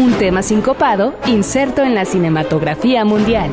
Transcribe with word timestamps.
un 0.00 0.14
tema 0.14 0.40
sincopado 0.40 1.14
inserto 1.26 1.82
en 1.82 1.94
la 1.94 2.06
cinematografía 2.06 3.04
mundial. 3.04 3.50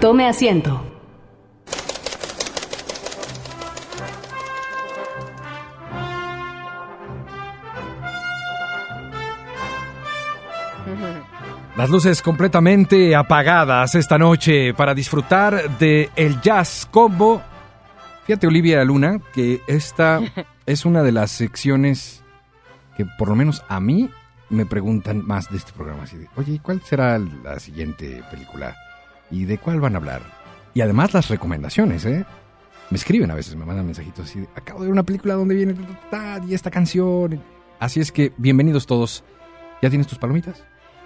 Tome 0.00 0.28
asiento. 0.28 0.80
Las 11.76 11.90
luces 11.90 12.22
completamente 12.22 13.16
apagadas 13.16 13.96
esta 13.96 14.16
noche 14.16 14.74
para 14.74 14.94
disfrutar 14.94 15.76
de 15.78 16.10
el 16.14 16.40
Jazz 16.40 16.86
Combo. 16.88 17.42
Fíjate, 18.26 18.46
Olivia 18.46 18.84
Luna, 18.84 19.20
que 19.34 19.60
esta 19.66 20.20
es 20.66 20.84
una 20.84 21.02
de 21.02 21.10
las 21.10 21.32
secciones 21.32 22.22
que 22.96 23.04
por 23.18 23.28
lo 23.28 23.34
menos 23.34 23.64
a 23.68 23.80
mí 23.80 24.08
me 24.52 24.66
preguntan 24.66 25.26
más 25.26 25.50
de 25.50 25.56
este 25.56 25.72
programa. 25.72 26.04
Así 26.04 26.16
de, 26.16 26.28
Oye, 26.36 26.60
¿cuál 26.62 26.80
será 26.82 27.18
la 27.18 27.58
siguiente 27.58 28.22
película? 28.30 28.76
¿Y 29.30 29.44
de 29.46 29.58
cuál 29.58 29.80
van 29.80 29.94
a 29.94 29.98
hablar? 29.98 30.22
Y 30.74 30.80
además 30.80 31.12
las 31.14 31.28
recomendaciones, 31.28 32.04
¿eh? 32.04 32.24
Me 32.90 32.96
escriben 32.96 33.30
a 33.30 33.34
veces, 33.34 33.56
me 33.56 33.64
mandan 33.64 33.86
mensajitos 33.86 34.26
así 34.28 34.40
de, 34.40 34.48
acabo 34.54 34.80
de 34.80 34.86
ver 34.86 34.92
una 34.92 35.02
película 35.02 35.34
donde 35.34 35.54
viene 35.54 35.74
ta, 35.74 35.82
ta, 36.10 36.10
ta, 36.40 36.44
y 36.46 36.54
esta 36.54 36.70
canción. 36.70 37.42
Así 37.80 38.00
es 38.00 38.12
que, 38.12 38.32
bienvenidos 38.36 38.86
todos. 38.86 39.24
¿Ya 39.80 39.88
tienes 39.90 40.06
tus 40.06 40.18
palomitas? 40.18 40.62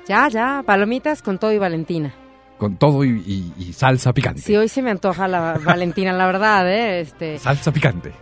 Ya, 0.09 0.29
ya, 0.29 0.63
palomitas 0.67 1.23
con 1.23 1.39
todo 1.39 1.53
y 1.53 1.59
Valentina. 1.59 2.13
Con 2.59 2.77
todo 2.77 3.05
y, 3.05 3.11
y- 3.27 3.53
y 3.59 3.73
salsa 3.73 4.13
picante. 4.13 4.41
Sí, 4.41 4.57
hoy 4.57 4.69
se 4.69 4.83
me 4.83 4.91
antoja 4.91 5.29
la 5.29 5.59
Valentina, 5.65 6.13
la 6.13 6.27
verdad, 6.27 6.69
¿eh? 6.71 7.01
Este... 7.01 7.39
Salsa 7.39 7.73
picante. 7.73 8.13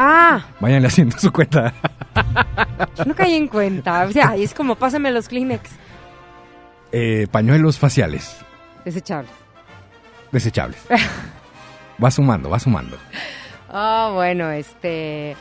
Ah, 0.00 0.44
Váyanle 0.60 0.86
haciendo 0.86 1.18
su 1.18 1.32
cuenta. 1.32 1.74
no 3.04 3.14
caí 3.16 3.34
en 3.34 3.48
cuenta. 3.48 4.04
O 4.06 4.12
sea, 4.12 4.36
es 4.36 4.54
como 4.54 4.76
pásame 4.76 5.10
los 5.10 5.26
Kleenex 5.28 5.68
Eh, 6.92 7.26
pañuelos 7.32 7.78
faciales 7.80 8.36
desechables. 8.84 9.32
desechables. 10.30 10.78
Va 12.02 12.10
sumando, 12.12 12.48
va 12.48 12.60
sumando. 12.60 12.96
Ah, 13.68 14.10
bueno, 14.14 14.50
este... 14.52 15.36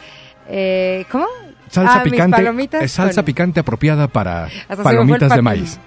Eh, 0.49 1.05
¿Cómo? 1.11 1.27
Salsa 1.69 1.99
Ah, 1.99 2.03
picante. 2.03 2.37
palomitas 2.37 2.81
eh, 2.81 2.87
salsa 2.87 3.15
con- 3.21 3.25
picante 3.25 3.59
apropiada 3.59 4.07
para 4.07 4.45
Hasta 4.67 4.81
palomitas 4.83 5.35
de 5.35 5.41
maíz. 5.43 5.79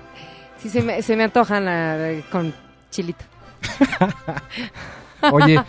Sí, 0.58 0.68
se 0.70 0.80
me, 0.82 1.02
se 1.02 1.16
me 1.16 1.24
antojan 1.24 1.64
la- 1.64 2.20
con 2.30 2.55
chilito. 2.90 3.24
Oye, 5.32 5.60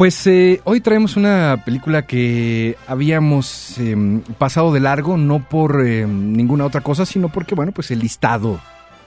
pues 0.00 0.26
eh, 0.26 0.62
hoy 0.64 0.80
traemos 0.80 1.18
una 1.18 1.60
película 1.62 2.06
que 2.06 2.74
habíamos 2.86 3.76
em, 3.76 4.22
pasado 4.38 4.72
de 4.72 4.80
largo, 4.80 5.18
no 5.18 5.46
por 5.46 5.86
em, 5.86 6.32
ninguna 6.32 6.64
otra 6.64 6.80
cosa, 6.80 7.04
sino 7.04 7.28
porque, 7.28 7.54
bueno, 7.54 7.72
pues 7.72 7.90
el 7.90 7.98
listado 7.98 8.58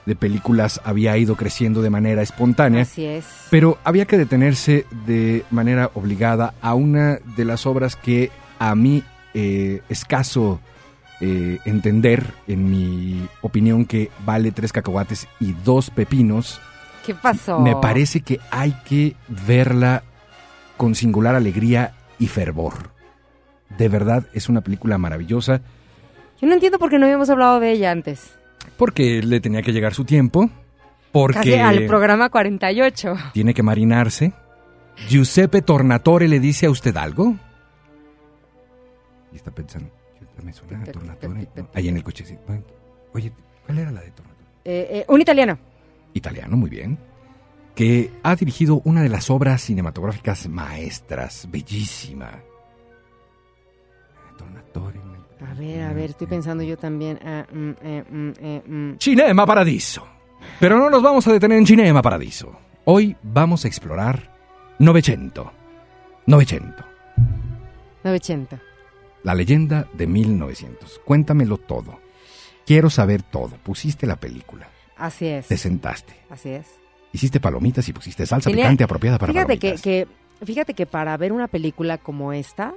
de 0.06 0.14
películas 0.14 0.80
había 0.84 1.18
ido 1.18 1.34
creciendo 1.34 1.82
de 1.82 1.90
manera 1.90 2.22
espontánea. 2.22 2.82
Así 2.82 3.04
es. 3.04 3.24
Pero 3.50 3.76
había 3.82 4.04
que 4.04 4.16
detenerse 4.16 4.86
de 5.04 5.44
manera 5.50 5.90
obligada 5.94 6.54
a 6.62 6.74
una 6.74 7.18
de 7.36 7.44
las 7.44 7.66
obras 7.66 7.96
que 7.96 8.30
a 8.60 8.76
mí 8.76 9.02
eh, 9.34 9.82
escaso 9.88 10.60
eh, 11.20 11.58
entender, 11.64 12.34
en 12.46 12.70
mi 12.70 13.28
opinión, 13.42 13.84
que 13.84 14.12
vale 14.24 14.52
tres 14.52 14.72
cacahuates 14.72 15.26
y 15.40 15.54
dos 15.64 15.90
pepinos, 15.90 16.60
¿Qué 17.04 17.16
pasó? 17.16 17.58
me 17.58 17.74
parece 17.74 18.20
que 18.20 18.38
hay 18.52 18.76
que 18.84 19.16
verla 19.44 20.04
con 20.84 20.94
singular 20.94 21.34
alegría 21.34 21.94
y 22.18 22.26
fervor. 22.26 22.90
De 23.78 23.88
verdad 23.88 24.26
es 24.34 24.50
una 24.50 24.60
película 24.60 24.98
maravillosa 24.98 25.62
Yo 26.38 26.46
no 26.46 26.52
entiendo 26.52 26.78
por 26.78 26.90
qué 26.90 26.98
no 26.98 27.06
habíamos 27.06 27.30
hablado 27.30 27.58
de 27.58 27.72
ella 27.72 27.90
antes. 27.90 28.34
porque 28.76 29.22
le 29.22 29.40
tenía 29.40 29.62
que 29.62 29.72
llegar 29.72 29.94
su 29.94 30.04
tiempo, 30.04 30.50
Casi 30.50 31.10
porque 31.10 31.58
al 31.62 31.86
programa 31.86 32.28
48. 32.28 33.16
tiene 33.32 33.54
que 33.54 33.62
marinarse. 33.62 34.34
Giuseppe 35.08 35.62
Tornatore 35.62 36.28
le 36.28 36.38
dice 36.38 36.66
a 36.66 36.70
usted 36.70 36.94
algo. 36.98 37.34
Y 39.32 39.36
está 39.36 39.50
pensando, 39.52 39.88
me 40.42 40.52
suena 40.52 40.82
a 40.82 40.92
Tornatore. 40.92 41.48
¿no? 41.56 41.68
Ahí 41.72 41.88
en 41.88 41.96
el 41.96 42.04
coche. 42.04 42.26
sí. 42.26 42.36
Oye, 43.14 43.32
¿cuál 43.64 43.78
era 43.78 43.90
la 43.90 44.02
de 44.02 44.10
Tornatore? 44.10 44.46
Eh, 44.66 44.88
eh, 44.90 45.04
un 45.08 45.20
italiano. 45.22 45.56
Italiano, 46.12 46.58
muy 46.58 46.68
bien. 46.68 46.98
Que 47.74 48.12
ha 48.22 48.36
dirigido 48.36 48.80
una 48.84 49.02
de 49.02 49.08
las 49.08 49.30
obras 49.30 49.62
cinematográficas 49.62 50.48
maestras, 50.48 51.48
bellísima. 51.50 52.40
Tornatore. 54.38 55.00
A 55.50 55.54
ver, 55.54 55.82
a 55.82 55.92
ver, 55.92 56.10
estoy 56.10 56.26
pensando 56.26 56.62
yo 56.62 56.76
también. 56.76 57.18
mm, 57.52 57.70
mm, 57.86 58.62
mm. 58.66 58.96
Cinema 58.98 59.44
Paradiso. 59.44 60.06
Pero 60.60 60.78
no 60.78 60.88
nos 60.90 61.02
vamos 61.02 61.26
a 61.26 61.32
detener 61.32 61.58
en 61.58 61.66
Cinema 61.66 62.00
Paradiso. 62.02 62.56
Hoy 62.84 63.16
vamos 63.22 63.64
a 63.64 63.68
explorar 63.68 64.30
Novecento. 64.78 65.52
Novecento. 66.26 66.84
980. 68.04 68.60
La 69.22 69.34
leyenda 69.34 69.88
de 69.94 70.06
1900. 70.06 71.00
Cuéntamelo 71.04 71.56
todo. 71.56 72.00
Quiero 72.66 72.90
saber 72.90 73.22
todo. 73.22 73.56
Pusiste 73.62 74.06
la 74.06 74.16
película. 74.16 74.68
Así 74.96 75.26
es. 75.26 75.48
Te 75.48 75.56
sentaste. 75.56 76.14
Así 76.28 76.50
es. 76.50 76.66
Hiciste 77.14 77.38
palomitas 77.40 77.88
y 77.88 77.92
pusiste 77.92 78.26
salsa 78.26 78.50
Tenía- 78.50 78.64
picante 78.64 78.84
apropiada 78.84 79.18
para 79.18 79.32
Fíjate 79.32 79.56
palomitas. 79.56 79.80
que, 79.82 80.08
fíjate 80.44 80.74
que 80.74 80.84
para 80.84 81.16
ver 81.16 81.32
una 81.32 81.46
película 81.48 81.96
como 81.96 82.32
esta, 82.32 82.74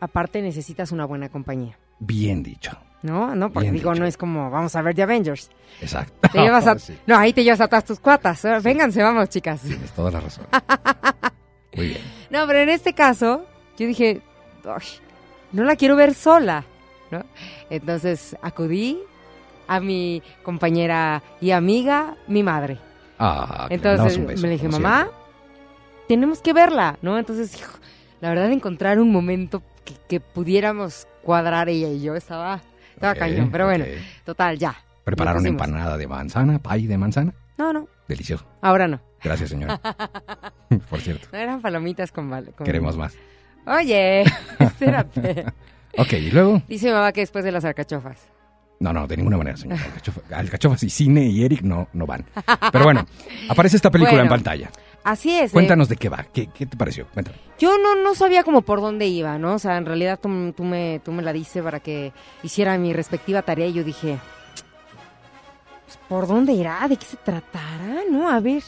aparte 0.00 0.40
necesitas 0.42 0.90
una 0.90 1.04
buena 1.04 1.28
compañía. 1.28 1.78
Bien 2.00 2.42
dicho. 2.42 2.72
¿No? 3.02 3.34
No, 3.36 3.50
porque 3.52 3.66
Bien 3.70 3.74
digo, 3.74 3.90
dicho. 3.90 4.00
no 4.00 4.06
es 4.08 4.16
como 4.16 4.50
vamos 4.50 4.74
a 4.74 4.80
ver 4.82 4.94
The 4.94 5.02
Avengers. 5.02 5.50
Exacto. 5.82 6.28
Te 6.32 6.40
llevas 6.40 6.66
a, 6.66 6.78
Sí, 6.78 6.96
No, 7.06 7.18
ahí 7.18 7.34
te 7.34 7.44
llevas 7.44 7.60
a 7.60 7.68
todas 7.68 7.84
tus 7.84 8.00
cuatas. 8.00 8.42
¿eh? 8.46 8.58
Vénganse, 8.62 9.02
vamos, 9.02 9.28
chicas. 9.28 9.60
tienes 9.60 9.92
toda 9.92 10.10
la 10.10 10.20
razón. 10.20 10.46
Muy 11.76 11.88
bien. 11.88 12.00
No, 12.30 12.46
pero 12.46 12.60
en 12.60 12.70
este 12.70 12.94
caso, 12.94 13.44
yo 13.78 13.86
dije, 13.86 14.22
"Ay, 14.64 14.86
no 15.52 15.64
la 15.64 15.76
quiero 15.76 15.96
ver 15.96 16.14
sola, 16.14 16.64
¿no? 17.10 17.22
Entonces 17.68 18.34
acudí 18.40 18.98
a 19.68 19.80
mi 19.80 20.22
compañera 20.42 21.22
y 21.42 21.50
amiga, 21.50 22.16
mi 22.28 22.42
madre. 22.42 22.78
Ah, 23.26 23.66
Entonces 23.70 23.98
mandamos 23.98 24.16
un 24.18 24.26
beso, 24.26 24.42
me 24.42 24.48
le 24.48 24.54
dije, 24.54 24.68
mamá, 24.68 24.96
siempre. 25.04 25.16
tenemos 26.08 26.42
que 26.42 26.52
verla, 26.52 26.98
¿no? 27.02 27.18
Entonces, 27.18 27.54
hijo, 27.58 27.78
la 28.20 28.28
verdad, 28.30 28.50
encontrar 28.52 28.98
un 29.00 29.10
momento 29.10 29.62
que, 29.84 29.94
que 30.08 30.20
pudiéramos 30.20 31.06
cuadrar 31.22 31.68
ella 31.68 31.88
y 31.88 32.02
yo 32.02 32.14
estaba, 32.16 32.60
estaba 32.94 33.14
cañón. 33.14 33.50
Pero 33.50 33.66
bueno, 33.66 33.84
total, 34.24 34.58
ya. 34.58 34.74
Prepararon 35.04 35.46
empanada 35.46 35.96
de 35.96 36.06
manzana, 36.06 36.58
pay 36.58 36.86
de 36.86 36.98
manzana. 36.98 37.32
No, 37.56 37.72
no, 37.72 37.88
Delicioso. 38.08 38.44
ahora 38.62 38.88
no. 38.88 39.00
Gracias, 39.22 39.50
señora. 39.50 39.80
Por 40.90 41.00
cierto, 41.00 41.28
No 41.32 41.38
eran 41.38 41.62
palomitas 41.62 42.12
con... 42.12 42.28
con- 42.30 42.64
queremos 42.66 42.96
más. 42.96 43.16
Oye, 43.66 44.22
espérate. 44.58 45.46
Ok, 45.96 46.12
y 46.14 46.32
luego. 46.32 46.60
Dice 46.66 46.90
mamá 46.92 47.12
que 47.12 47.20
después 47.20 47.44
de 47.44 47.52
las 47.52 47.64
arcachofas. 47.64 48.18
No, 48.84 48.92
no, 48.92 49.06
de 49.06 49.16
ninguna 49.16 49.38
manera, 49.38 49.56
señor. 49.56 49.78
Alcachofa- 49.78 50.34
Alcachofas 50.36 50.82
y 50.82 50.90
cine 50.90 51.24
y 51.24 51.42
Eric 51.42 51.62
no, 51.62 51.88
no 51.94 52.04
van. 52.04 52.26
Pero 52.70 52.84
bueno, 52.84 53.06
aparece 53.48 53.76
esta 53.76 53.90
película 53.90 54.18
Bueno, 54.20 54.24
en 54.34 54.42
pantalla. 54.42 54.70
Así 55.02 55.30
es. 55.38 55.50
eh. 55.50 55.52
Cuéntanos 55.54 55.88
de 55.88 55.96
qué 55.96 56.10
va. 56.10 56.24
¿Qué, 56.32 56.48
qué 56.48 56.66
te 56.66 56.76
pareció? 56.76 57.06
Cuéntame. 57.08 57.38
Yo 57.58 57.78
no, 57.78 57.94
no 58.02 58.14
sabía 58.14 58.42
como 58.44 58.60
por 58.60 58.82
dónde 58.82 59.06
iba, 59.06 59.38
¿no? 59.38 59.54
O 59.54 59.58
sea, 59.58 59.78
en 59.78 59.86
realidad 59.86 60.18
tú, 60.22 60.52
tú 60.54 60.64
me, 60.64 61.00
tú 61.02 61.12
me 61.12 61.22
la 61.22 61.32
diste 61.32 61.62
para 61.62 61.80
que 61.80 62.12
hiciera 62.42 62.76
mi 62.76 62.92
respectiva 62.92 63.40
tarea 63.40 63.66
y 63.68 63.72
yo 63.72 63.84
dije, 63.84 64.18
pues, 65.86 65.98
¿por 66.08 66.26
dónde 66.26 66.52
irá? 66.52 66.86
¿De 66.88 66.96
qué 66.96 67.06
se 67.06 67.16
tratará? 67.16 68.00
¿No? 68.10 68.28
A 68.28 68.40
ver. 68.40 68.62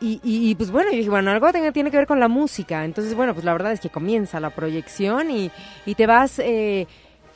Y, 0.00 0.20
y- 0.24 0.50
y, 0.50 0.54
pues 0.56 0.70
bueno, 0.70 0.90
yo 0.90 0.96
dije, 0.98 1.10
bueno, 1.10 1.30
algo 1.30 1.50
tiene, 1.52 1.70
tiene 1.72 1.90
que 1.90 1.96
ver 1.96 2.06
con 2.08 2.18
la 2.20 2.28
música. 2.28 2.84
Entonces, 2.84 3.14
bueno, 3.14 3.32
pues 3.34 3.44
la 3.44 3.52
verdad 3.52 3.72
es 3.72 3.80
que 3.80 3.88
comienza 3.90 4.40
la 4.40 4.50
proyección 4.50 5.30
y, 5.30 5.50
y 5.86 5.94
te 5.94 6.06
vas 6.06 6.40
eh, 6.40 6.88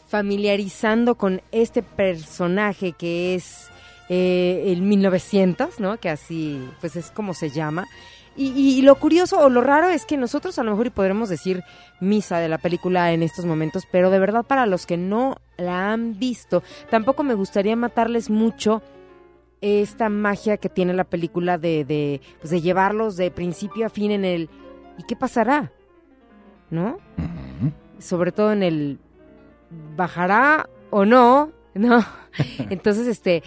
familiarizando 0.07 1.17
con 1.17 1.43
este 1.53 1.83
personaje 1.83 2.93
que 2.93 3.35
es 3.35 3.69
eh, 4.09 4.65
el 4.67 4.83
1900, 4.83 5.81
¿no? 5.81 5.99
Que 5.99 6.11
así, 6.11 6.61
pues 6.81 6.97
es 6.97 7.11
como 7.11 7.35
se 7.35 7.51
llama. 7.51 7.87
Y, 8.37 8.51
y 8.51 8.83
lo 8.83 8.97
curioso 8.97 9.41
o 9.41 9.49
lo 9.49 9.63
raro 9.63 9.89
es 9.89 10.05
que 10.05 10.19
nosotros 10.19 10.59
a 10.59 10.63
lo 10.63 10.73
mejor 10.73 10.87
y 10.89 10.91
podremos 10.91 11.31
decir 11.31 11.63
misa 12.01 12.39
de 12.39 12.49
la 12.49 12.59
película 12.59 13.13
en 13.13 13.23
estos 13.23 13.47
momentos, 13.47 13.85
pero 13.91 14.11
de 14.11 14.19
verdad 14.19 14.45
para 14.45 14.67
los 14.67 14.85
que 14.85 14.99
no 14.99 15.37
la 15.57 15.93
han 15.93 16.19
visto, 16.19 16.63
tampoco 16.91 17.23
me 17.23 17.33
gustaría 17.33 17.77
matarles 17.77 18.29
mucho 18.29 18.83
esta 19.63 20.11
magia 20.11 20.59
que 20.59 20.69
tiene 20.69 20.93
la 20.93 21.05
película 21.05 21.57
de, 21.57 21.85
de, 21.87 22.21
pues 22.39 22.51
de 22.51 22.61
llevarlos 22.61 23.17
de 23.17 23.31
principio 23.31 23.87
a 23.87 23.89
fin 23.89 24.11
en 24.11 24.27
el 24.27 24.51
¿y 24.99 25.03
qué 25.05 25.17
pasará? 25.17 25.73
¿No? 26.71 26.99
Sobre 27.99 28.33
todo 28.33 28.53
en 28.53 28.63
el 28.63 28.99
¿bajará 29.71 30.69
o 30.91 31.05
no? 31.05 31.53
¿No? 31.75 32.05
Entonces, 32.71 33.07
este, 33.07 33.43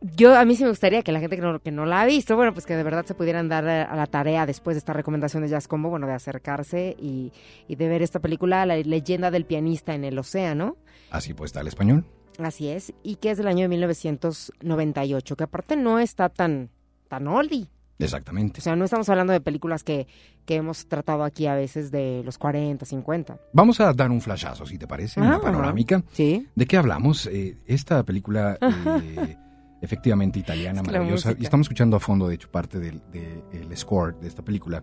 yo 0.00 0.36
a 0.36 0.44
mí 0.44 0.56
sí 0.56 0.64
me 0.64 0.70
gustaría 0.70 1.02
que 1.02 1.12
la 1.12 1.20
gente 1.20 1.36
que 1.36 1.42
no, 1.42 1.60
que 1.60 1.70
no 1.70 1.86
la 1.86 2.02
ha 2.02 2.06
visto, 2.06 2.34
bueno, 2.36 2.52
pues 2.52 2.66
que 2.66 2.76
de 2.76 2.82
verdad 2.82 3.04
se 3.04 3.14
pudieran 3.14 3.48
dar 3.48 3.66
a, 3.68 3.94
la 3.94 4.06
tarea 4.06 4.46
después 4.46 4.74
de 4.74 4.78
esta 4.78 4.92
recomendación 4.92 5.42
de 5.42 5.48
Jazz 5.48 5.68
Combo, 5.68 5.90
bueno, 5.90 6.06
de 6.06 6.14
acercarse 6.14 6.96
y, 6.98 7.32
y 7.68 7.76
de 7.76 7.88
ver 7.88 8.02
esta 8.02 8.20
película, 8.20 8.66
La 8.66 8.76
leyenda 8.76 9.30
del 9.30 9.44
pianista 9.44 9.94
en 9.94 10.04
el 10.04 10.18
océano. 10.18 10.76
Así 11.10 11.34
pues 11.34 11.50
está 11.50 11.60
el 11.60 11.68
español. 11.68 12.04
Así 12.38 12.68
es, 12.68 12.92
y 13.02 13.16
que 13.16 13.30
es 13.30 13.38
del 13.38 13.46
año 13.46 13.62
de 13.62 13.68
1998, 13.68 15.36
que 15.36 15.44
aparte 15.44 15.76
no 15.76 15.98
está 15.98 16.30
tan, 16.30 16.70
tan 17.08 17.28
oldie. 17.28 17.68
Exactamente. 17.98 18.60
O 18.60 18.62
sea, 18.62 18.74
no 18.74 18.84
estamos 18.84 19.08
hablando 19.08 19.32
de 19.32 19.40
películas 19.40 19.84
que, 19.84 20.06
que 20.44 20.56
hemos 20.56 20.86
tratado 20.88 21.22
aquí 21.24 21.46
a 21.46 21.54
veces 21.54 21.90
de 21.90 22.22
los 22.24 22.36
40, 22.38 22.84
50. 22.84 23.38
Vamos 23.52 23.80
a 23.80 23.92
dar 23.92 24.10
un 24.10 24.20
flashazo, 24.20 24.66
si 24.66 24.76
te 24.78 24.86
parece, 24.88 25.20
una 25.20 25.36
Ah. 25.36 25.40
panorámica. 25.40 26.02
Sí. 26.12 26.48
¿De 26.54 26.66
qué 26.66 26.76
hablamos? 26.76 27.26
Eh, 27.26 27.58
esta 27.66 28.02
película, 28.02 28.58
eh, 29.02 29.36
efectivamente 29.80 30.38
italiana, 30.40 30.80
Es 30.80 30.86
que 30.86 30.92
la 30.92 30.98
maravillosa. 30.98 31.34
Y 31.38 31.44
estamos 31.44 31.66
escuchando 31.66 31.96
a 31.96 32.00
fondo, 32.00 32.26
de 32.28 32.34
hecho, 32.34 32.50
parte 32.50 32.78
del 32.80 33.00
de, 33.12 33.44
el 33.52 33.76
score 33.76 34.18
de 34.20 34.28
esta 34.28 34.42
película, 34.42 34.82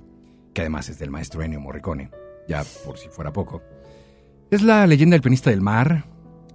que 0.54 0.62
además 0.62 0.88
es 0.90 0.98
del 1.00 1.10
maestro 1.12 1.42
Ennio 1.44 1.60
Morricone, 1.60 2.10
ya 2.48 2.64
por 2.86 2.98
si 2.98 3.10
fuera 3.10 3.34
poco. 3.34 3.62
Es 4.50 4.62
la 4.62 4.88
leyenda 4.88 5.16
del 5.16 5.22
pianista 5.22 5.50
del 5.50 5.62
mar, 5.62 6.06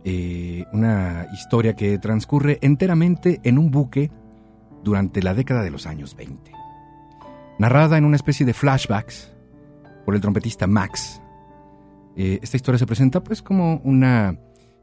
eh, 0.03 0.65
una 0.73 1.27
historia 1.33 1.75
que 1.75 1.99
transcurre 1.99 2.59
enteramente 2.62 3.41
en 3.45 3.59
un 3.59 3.71
buque 3.71 4.11
durante 4.85 5.23
la 5.23 5.35
década 5.35 5.63
de 5.63 5.71
los 5.71 5.87
años 5.87 6.15
20. 6.15 6.53
Narrada 7.59 7.99
en 7.99 8.05
una 8.05 8.17
especie 8.17 8.45
de 8.45 8.55
flashbacks 8.55 9.33
por 10.05 10.15
el 10.15 10.21
trompetista 10.21 10.67
Max. 10.67 11.21
Eh, 12.17 12.39
esta 12.43 12.57
historia 12.57 12.79
se 12.79 12.87
presenta 12.87 13.23
pues 13.23 13.43
como 13.43 13.79
una 13.85 14.39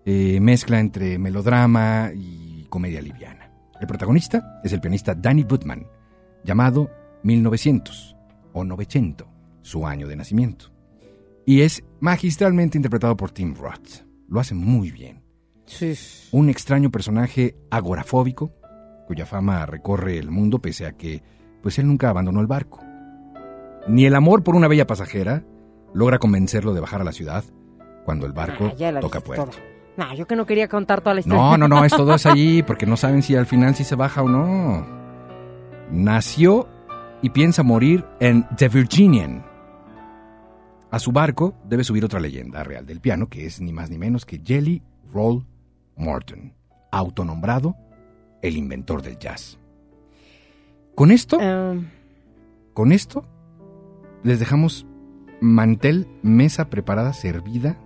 eh, 0.05 0.39
mezcla 0.41 0.79
entre 0.79 1.17
melodrama 1.17 2.11
y 2.13 2.65
comedia 2.69 3.01
liviana. 3.01 3.51
El 3.79 3.87
protagonista 3.87 4.59
es 4.63 4.73
el 4.73 4.81
pianista 4.81 5.15
Danny 5.15 5.43
Budman, 5.43 5.87
llamado 6.43 6.89
1900 7.23 8.15
o 8.53 8.63
900, 8.63 9.27
su 9.61 9.87
año 9.87 10.07
de 10.07 10.15
nacimiento. 10.15 10.71
Y 11.45 11.61
es 11.61 11.83
magistralmente 11.99 12.77
interpretado 12.77 13.17
por 13.17 13.31
Tim 13.31 13.55
Roth. 13.55 14.05
Lo 14.27 14.39
hace 14.39 14.53
muy 14.53 14.91
bien. 14.91 15.23
Sí. 15.65 15.93
Un 16.31 16.49
extraño 16.49 16.91
personaje 16.91 17.55
agorafóbico, 17.69 18.53
cuya 19.11 19.25
fama 19.25 19.65
recorre 19.65 20.17
el 20.17 20.31
mundo 20.31 20.59
pese 20.59 20.85
a 20.85 20.93
que 20.93 21.21
pues 21.61 21.77
él 21.79 21.85
nunca 21.85 22.09
abandonó 22.09 22.39
el 22.39 22.47
barco. 22.47 22.79
Ni 23.89 24.05
el 24.05 24.15
amor 24.15 24.41
por 24.41 24.55
una 24.55 24.69
bella 24.69 24.87
pasajera 24.87 25.43
logra 25.93 26.17
convencerlo 26.17 26.73
de 26.73 26.79
bajar 26.79 27.01
a 27.01 27.03
la 27.03 27.11
ciudad 27.11 27.43
cuando 28.05 28.25
el 28.25 28.31
barco 28.31 28.71
Ah, 28.71 28.99
toca 29.01 29.19
puerto. 29.19 29.47
toda. 29.47 29.57
No, 29.97 30.15
yo 30.15 30.25
que 30.25 30.37
no 30.37 30.45
quería 30.45 30.69
contar 30.69 31.01
toda 31.01 31.15
la 31.15 31.19
historia. 31.19 31.41
No, 31.43 31.57
no, 31.57 31.67
no, 31.67 31.83
es 31.83 31.91
todo 31.91 32.15
es 32.15 32.25
allí, 32.25 32.63
porque 32.67 32.85
no 32.85 32.95
saben 32.95 33.21
si 33.21 33.35
al 33.35 33.45
final 33.47 33.75
si 33.75 33.83
se 33.83 33.95
baja 33.97 34.23
o 34.23 34.29
no. 34.29 34.85
Nació 35.91 36.69
y 37.21 37.31
piensa 37.31 37.63
morir 37.63 38.05
en 38.21 38.47
The 38.55 38.69
Virginian. 38.69 39.43
A 40.89 40.99
su 40.99 41.11
barco 41.11 41.53
debe 41.65 41.83
subir 41.83 42.05
otra 42.05 42.21
leyenda 42.21 42.63
real 42.63 42.85
del 42.85 43.01
piano, 43.01 43.27
que 43.27 43.45
es 43.45 43.59
ni 43.59 43.73
más 43.73 43.89
ni 43.89 43.97
menos 43.97 44.25
que 44.25 44.39
Jelly 44.41 44.81
Roll 45.13 45.45
Morton, 45.97 46.53
autonombrado 46.93 47.75
el 48.41 48.57
inventor 48.57 49.01
del 49.01 49.17
jazz. 49.19 49.57
Con 50.95 51.11
esto, 51.11 51.39
Em, 51.39 51.89
con 52.73 52.91
esto, 52.91 53.25
les 54.23 54.39
dejamos 54.39 54.85
mantel, 55.41 56.07
mesa 56.21 56.69
preparada, 56.69 57.13
servida, 57.13 57.77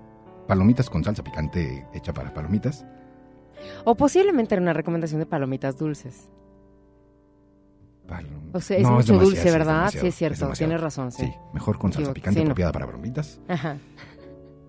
palomitas 0.48 0.90
con 0.90 1.04
salsa 1.04 1.24
picante 1.24 1.86
hecha 1.94 2.14
para 2.14 2.34
palomitas. 2.34 2.86
o 3.86 3.96
posiblemente 3.96 4.54
era 4.54 4.62
una 4.62 4.74
recomendación 4.74 5.20
de 5.20 5.26
palomitas 5.26 5.78
dulces. 5.78 6.30
Palom- 8.08 8.52
O 8.54 8.60
sea, 8.60 8.78
es 8.78 8.84
No, 8.84 8.92
mucho 8.92 9.14
demasiado, 9.14 9.22
dulce, 9.30 9.48
es 9.48 9.54
¿verdad? 9.54 9.90
Sí, 9.90 10.08
es 10.08 10.16
cierto, 10.16 10.40
demasiado. 10.42 10.70
tienes 10.70 10.82
razón, 10.82 11.12
sí. 11.12 11.26
Sí, 11.26 11.34
mejor 11.54 11.80
con 11.80 11.92
salsa 11.92 12.14
picante 12.14 12.40
sí, 12.40 12.44
no. 12.44 12.50
apropiada 12.52 12.72
para 12.72 12.86
palomitas. 12.86 13.40
Ajá. 13.48 13.78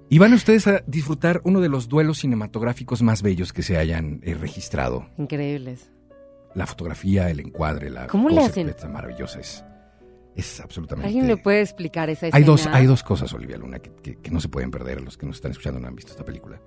Y 0.09 0.19
van 0.19 0.33
ustedes 0.33 0.67
a 0.69 0.83
disfrutar 0.87 1.41
uno 1.45 1.61
de 1.61 1.69
los 1.69 1.89
duelos 1.89 2.19
cinematográficos 2.19 3.03
más 3.03 3.23
bellos 3.23 3.53
que 3.53 3.63
se 3.63 3.77
hayan 3.77 4.21
eh, 4.23 4.35
registrado. 4.35 5.09
Increíbles. 5.19 5.91
La 6.55 6.67
fotografía, 6.67 7.29
el 7.29 7.41
encuadre, 7.41 7.91
la 7.91 8.07
¿Cómo 8.07 8.29
le 8.29 8.41
hacen? 8.41 8.73
maravillosa. 8.93 9.41
Es, 9.41 9.65
es 10.37 10.61
absolutamente... 10.61 11.09
¿Alguien 11.09 11.27
me 11.27 11.37
puede 11.37 11.61
explicar 11.61 12.09
esa 12.09 12.29
escena? 12.29 12.37
Hay 12.39 12.45
dos, 12.45 12.67
hay 12.69 12.87
dos 12.87 13.03
cosas, 13.03 13.33
Olivia 13.35 13.57
Luna, 13.59 13.81
que, 13.81 13.91
que- 14.03 14.17
que 14.17 14.31
no 14.31 14.41
se 14.41 14.49
pueden 14.49 14.71
perder 14.71 14.99
a 14.99 15.01
los 15.03 15.19
que 15.19 15.27
nos 15.27 15.37
están 15.37 15.51
escuchando 15.51 15.81
y 15.81 15.83
no 15.83 15.89
han 15.89 15.97
visto 15.97 16.13
esta 16.13 16.25
película. 16.25 16.61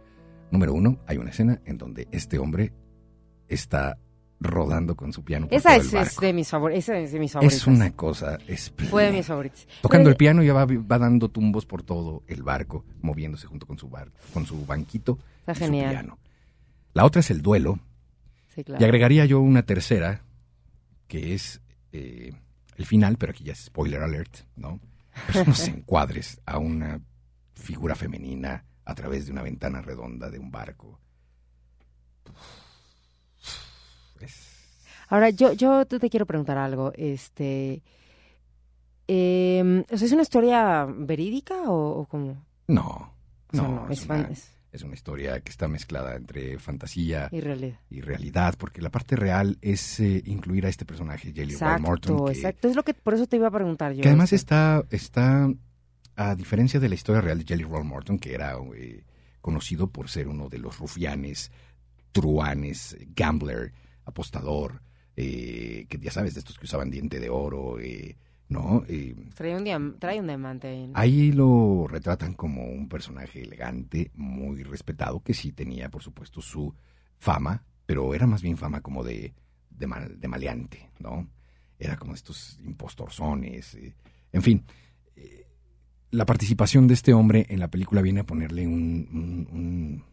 Número 0.51 0.74
uno, 0.74 1.00
hay 1.07 1.18
una 1.18 1.30
escena 1.30 1.62
en 1.65 1.77
donde 1.77 2.07
este 2.12 2.38
hombre 2.39 2.74
está 3.47 3.97
rodando 4.41 4.95
con 4.95 5.12
su 5.12 5.24
piano 5.24 5.47
por 5.47 5.57
Esa 5.57 5.69
todo 5.75 5.81
es, 5.81 5.94
el 5.94 6.00
es 6.00 6.06
barco. 6.07 6.21
de 6.25 6.33
mis 6.33 6.47
favoritos. 6.50 6.83
Esa 6.83 6.97
es 7.00 7.12
de 7.12 7.19
mis 7.19 7.31
favoritas. 7.33 7.57
Es 7.57 7.68
una 7.68 7.91
cosa 7.91 8.36
espléndida. 8.47 8.89
Fue 8.91 9.03
de 9.06 9.12
mis 9.12 9.25
favoritos. 9.25 9.68
Tocando 9.81 10.03
Pero- 10.06 10.09
el 10.12 10.15
piano 10.18 10.44
ya 10.44 10.53
va, 10.53 10.65
va 10.65 10.97
dando 10.97 11.30
tumbos 11.30 11.65
por 11.65 11.83
todo 11.83 12.24
el 12.27 12.44
barco, 12.44 12.86
moviéndose 13.01 13.47
junto 13.47 13.65
con 13.68 13.77
su, 13.77 13.89
bar, 13.89 14.12
con 14.33 14.45
su 14.45 14.65
banquito 14.65 15.19
Está 15.41 15.51
y 15.51 15.56
su 15.56 15.59
genial. 15.62 15.89
piano. 15.91 16.19
La 16.94 17.06
otra 17.06 17.19
es 17.19 17.30
el 17.31 17.41
duelo, 17.41 17.80
Sí, 18.56 18.63
claro. 18.63 18.81
y 18.81 18.86
agregaría 18.86 19.25
yo 19.25 19.39
una 19.41 19.63
tercera, 19.63 20.21
que 21.07 21.33
es 21.33 21.62
eh, 21.92 22.33
el 22.77 22.85
final, 22.85 23.18
pero 23.18 23.31
aquí 23.31 23.44
ya 23.44 23.53
es 23.53 23.59
spoiler 23.65 24.01
alert, 24.01 24.38
¿no? 24.56 24.80
Pues 25.31 25.45
unos 25.47 25.68
encuadres 25.68 26.39
a 26.45 26.57
una 26.59 27.01
figura 27.56 27.95
femenina 27.95 28.63
a 28.85 28.95
través 28.95 29.25
de 29.25 29.31
una 29.33 29.42
ventana 29.44 29.81
redonda 29.81 30.30
de 30.30 30.39
un 30.39 30.50
barco. 30.50 31.00
Es- 34.21 34.57
Ahora, 35.07 35.30
yo, 35.31 35.54
yo 35.54 35.86
te 35.86 36.10
quiero 36.10 36.25
preguntar 36.27 36.57
algo. 36.57 36.92
Este. 36.95 37.81
sea, 39.07 40.06
¿Es 40.06 40.12
una 40.12 40.21
historia 40.21 40.86
verídica 40.86 41.69
o, 41.69 42.01
o 42.01 42.06
cómo? 42.06 42.45
no, 42.68 43.13
O 43.51 43.56
sea, 43.56 43.68
no, 43.68 43.89
es, 43.89 44.01
es, 44.01 44.06
una, 44.06 44.30
es 44.71 44.83
una 44.83 44.94
historia 44.94 45.39
que 45.42 45.50
está 45.50 45.68
mezclada 45.68 46.16
entre 46.16 46.60
fantasía 46.60 47.27
irrealidad. 47.31 47.80
y 47.89 48.01
realidad, 48.01 48.54
porque 48.60 48.81
la 48.83 48.92
parte 48.92 49.16
real 49.16 49.57
es 49.62 50.00
eh, 50.00 50.21
incluir 50.27 50.68
a 50.68 50.69
este 50.69 50.86
personaje, 50.86 51.33
Jelly 51.33 51.56
Roll 51.56 51.80
Morton, 51.81 52.12
Exacto, 52.13 52.25
que, 52.25 52.31
exacto. 52.33 52.68
Es 52.68 52.76
lo 52.76 52.83
que 52.83 52.94
por 52.94 53.16
eso 53.16 53.26
te 53.26 53.38
iba 53.38 53.47
a 53.47 53.52
preguntar 53.52 53.94
yo. 53.94 54.04
que 54.04 54.09
además 54.09 54.31
este. 54.31 54.35
está, 54.35 54.83
está, 54.92 55.49
a 56.16 56.35
diferencia 56.35 56.80
de 56.80 56.90
la 56.90 56.94
historia 56.95 57.21
real 57.21 57.40
de 57.40 57.45
Jelly 57.45 57.64
Roll 57.64 57.85
Morton, 57.85 58.19
que 58.19 58.35
era 58.35 58.56
eh, 58.76 59.04
conocido 59.42 59.88
por 59.88 60.07
ser 60.09 60.28
uno 60.28 60.49
de 60.49 60.59
los 60.59 60.78
rufianes, 60.78 61.52
truanes, 62.11 62.95
gambler, 63.16 63.73
apostador, 64.09 64.81
eh, 65.16 65.85
que 65.89 65.97
ya 65.99 66.11
sabes, 66.11 66.33
de 66.33 66.39
estos 66.39 66.57
que 66.59 66.66
usaban 66.66 66.89
diente 66.92 67.19
de 67.19 67.30
oro, 67.30 67.80
eh, 67.80 68.18
¿no? 68.47 68.83
Eh, 68.87 69.16
Trae 69.35 69.56
un, 69.56 69.97
trae 69.99 70.19
un 70.19 70.28
diamante 70.28 70.89
ahí. 70.94 71.31
lo 71.31 71.87
retratan 71.87 72.33
como 72.33 72.66
un 72.66 72.87
personaje 72.89 73.42
elegante, 73.44 74.11
muy 74.16 74.63
respetado, 74.63 75.21
que 75.21 75.33
sí 75.33 75.51
tenía, 75.51 75.89
por 75.89 76.01
supuesto, 76.04 76.42
su 76.42 76.73
fama, 77.18 77.63
pero 77.85 78.13
era 78.13 78.28
más 78.28 78.42
bien 78.42 78.57
fama 78.57 78.81
como 78.81 79.04
de, 79.04 79.33
de, 79.69 79.87
mal- 79.87 80.19
de 80.19 80.28
maleante, 80.28 80.89
¿no? 80.99 81.28
Era 81.78 81.95
como 81.97 82.13
estos 82.13 82.59
impostorzones, 82.66 83.78
en 84.33 84.42
fin. 84.42 84.63
la 86.11 86.25
participación 86.25 86.87
de 86.87 86.95
este 86.95 87.13
hombre 87.13 87.45
en 87.49 87.59
la 87.59 87.68
película 87.69 88.01
viene 88.01 88.21
a 88.21 88.25
ponerle 88.25 88.66
un, 88.68 89.07
un- 89.11 89.47
un- 89.51 90.04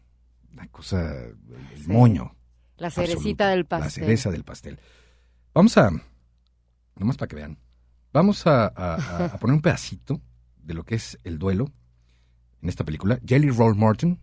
una 0.52 0.68
cosa, 0.68 1.24
el, 1.24 1.36
el 1.74 1.82
Sí. 1.84 1.90
moño. 1.90 2.35
La 2.78 2.90
cerecita 2.90 3.48
del 3.48 3.60
La 3.60 3.78
pastel. 3.80 4.04
cereza 4.04 4.30
del 4.30 4.44
pastel. 4.44 4.78
Vamos 5.54 5.76
a, 5.78 5.90
nomás 6.96 7.16
para 7.16 7.28
que 7.28 7.36
vean, 7.36 7.58
vamos 8.12 8.46
a, 8.46 8.66
a- 8.66 8.94
a- 8.96 9.24
a 9.26 9.38
poner 9.38 9.54
un 9.54 9.62
pedacito 9.62 10.20
de 10.58 10.74
lo 10.74 10.84
que 10.84 10.96
es 10.96 11.18
el 11.24 11.38
duelo 11.38 11.70
en 12.62 12.68
esta 12.68 12.84
película. 12.84 13.18
Jelly 13.26 13.50
Roll 13.50 13.74
Morton 13.76 14.18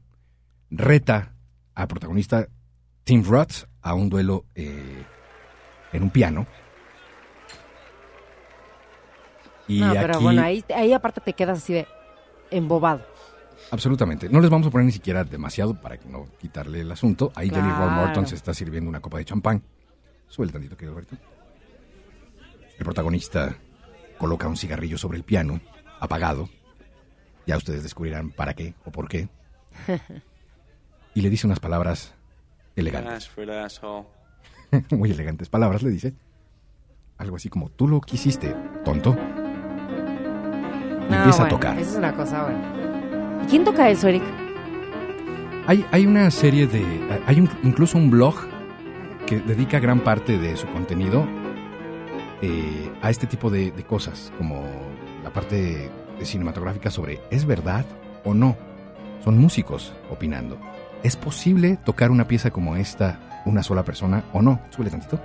reta 0.70 1.34
al 1.76 1.88
protagonista 1.88 2.48
Tim 3.04 3.24
Roth 3.24 3.66
a 3.82 3.94
un 3.96 4.10
duelo 4.10 4.46
eh, 4.56 5.04
en 5.92 6.04
un 6.04 6.10
piano. 6.12 6.46
Y 9.68 9.80
no, 9.80 9.94
pero 9.94 10.16
aquí, 10.16 10.24
bueno, 10.24 10.42
ahí, 10.44 10.64
ahí 10.76 10.94
aparte 10.94 11.22
te 11.22 11.34
quedas 11.34 11.60
así 11.60 11.74
de 11.74 11.88
embobado. 12.52 13.06
Absolutamente, 13.72 14.30
no 14.30 14.40
les 14.40 14.50
vamos 14.50 14.68
a 14.68 14.70
poner 14.70 14.86
ni 14.86 14.92
siquiera 14.92 15.24
demasiado 15.24 15.80
para 15.80 15.98
que 15.98 16.08
no 16.10 16.28
quitarle 16.40 16.82
el 16.82 16.92
asunto. 16.92 17.32
Ahí 17.36 17.50
Jelly 17.50 17.62
Roll 17.62 17.74
Claro. 17.76 17.92
Morton 17.92 18.28
se 18.28 18.36
está 18.36 18.54
sirviendo 18.54 18.90
una 18.90 19.00
copa 19.00 19.18
de 19.18 19.26
champán. 19.26 19.64
Sube 20.28 20.48
tantito, 20.48 20.76
querido 20.76 20.94
Alberto. 20.94 21.16
El 22.78 22.86
protagonista 22.86 23.56
coloca 24.18 24.48
un 24.48 24.58
cigarrillo 24.58 24.98
sobre 24.98 25.18
el 25.18 25.24
piano, 25.24 25.60
apagado. 26.00 26.50
Ya 27.46 27.58
ustedes 27.58 27.84
descubrirán 27.84 28.32
para 28.32 28.54
qué 28.54 28.74
o 28.86 28.92
por 28.92 29.08
qué. 29.08 29.30
Y 31.16 31.22
le 31.22 31.30
dice 31.30 31.46
unas 31.46 31.60
palabras 31.60 32.16
elegantes. 32.76 33.30
Muy 34.90 35.12
elegantes 35.12 35.48
palabras, 35.48 35.84
le 35.84 35.92
dice 35.92 36.16
algo 37.20 37.36
así 37.36 37.50
como, 37.50 37.70
tú 37.70 37.88
lo 37.88 38.02
quisiste, 38.02 38.56
tonto. 38.84 39.12
Y 39.12 39.16
No, 41.12 41.16
empieza 41.18 41.46
a 41.46 41.50
tocar. 41.50 41.78
Es 41.78 41.94
una 41.94 42.16
cosa, 42.16 42.46
bueno. 42.46 42.83
¿Y 43.44 43.46
quién 43.48 43.64
toca 43.64 43.90
eso, 43.90 44.08
Eric? 44.08 44.24
Hay, 45.68 45.86
hay 45.92 46.06
una 46.06 46.30
serie 46.32 46.68
de... 46.68 46.84
Hay 47.26 47.40
un- 47.40 47.50
incluso 47.64 47.98
un 47.98 48.10
blog 48.10 48.36
que 49.26 49.40
dedica 49.40 49.80
gran 49.80 50.02
parte 50.02 50.38
de 50.38 50.56
su 50.58 50.68
contenido 50.68 51.26
eh, 52.42 52.92
a 53.02 53.10
este 53.10 53.28
tipo 53.28 53.50
de, 53.50 53.72
de 53.72 53.84
cosas, 53.84 54.32
como 54.38 54.64
la 55.24 55.32
parte 55.32 55.90
de 56.20 56.26
cinematográfica 56.26 56.90
sobre 56.90 57.20
¿es 57.32 57.46
verdad 57.46 57.86
o 58.26 58.34
no? 58.34 58.58
Son 59.24 59.38
músicos 59.38 59.94
opinando. 60.10 60.58
¿Es 61.04 61.16
posible 61.16 61.78
tocar 61.86 62.12
una 62.12 62.28
pieza 62.28 62.52
como 62.52 62.76
esta 62.76 63.42
una 63.46 63.64
sola 63.64 63.84
persona 63.84 64.24
o 64.34 64.42
no? 64.42 64.60
Súbele 64.70 64.92
tantito. 64.92 65.20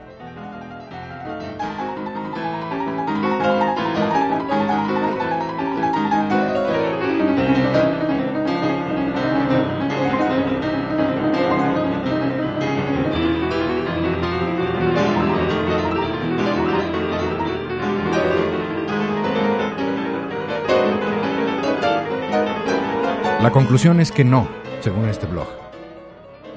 Conclusión 23.58 23.98
es 23.98 24.12
que 24.12 24.22
no, 24.22 24.48
según 24.82 25.08
este 25.08 25.26
blog. 25.26 25.48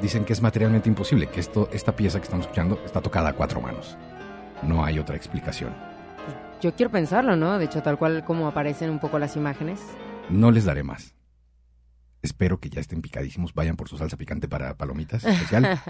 Dicen 0.03 0.24
que 0.24 0.34
es 0.34 0.41
materialmente 0.43 0.88
imposible, 0.88 1.25
que 1.25 1.39
esto, 1.39 1.67
esta 1.74 1.96
pieza 1.96 2.20
que 2.20 2.25
estamos 2.25 2.46
escuchando 2.46 2.79
está 2.86 3.01
tocada 3.01 3.29
a 3.29 3.34
cuatro 3.34 3.60
manos. 3.60 3.98
No 4.62 4.86
hay 4.86 5.00
otra 5.00 5.15
explicación. 5.15 5.74
Yo 6.62 6.75
quiero 6.75 6.91
pensarlo, 6.91 7.36
¿no? 7.36 7.58
De 7.58 7.65
hecho, 7.65 7.81
tal 7.81 7.98
cual 7.98 8.24
como 8.24 8.48
aparecen 8.48 8.91
un 8.91 9.00
poco 9.00 9.17
las 9.17 9.36
imágenes. 9.36 9.79
No 10.29 10.51
les 10.51 10.65
daré 10.65 10.84
más. 10.84 11.15
Espero 12.22 12.60
que 12.60 12.70
ya 12.70 12.81
estén 12.81 13.01
picadísimos, 13.01 13.55
vayan 13.55 13.75
por 13.75 13.89
su 13.89 13.98
salsa 13.98 14.15
picante 14.15 14.48
para 14.48 14.75
palomitas 14.75 15.24
especial. 15.25 15.81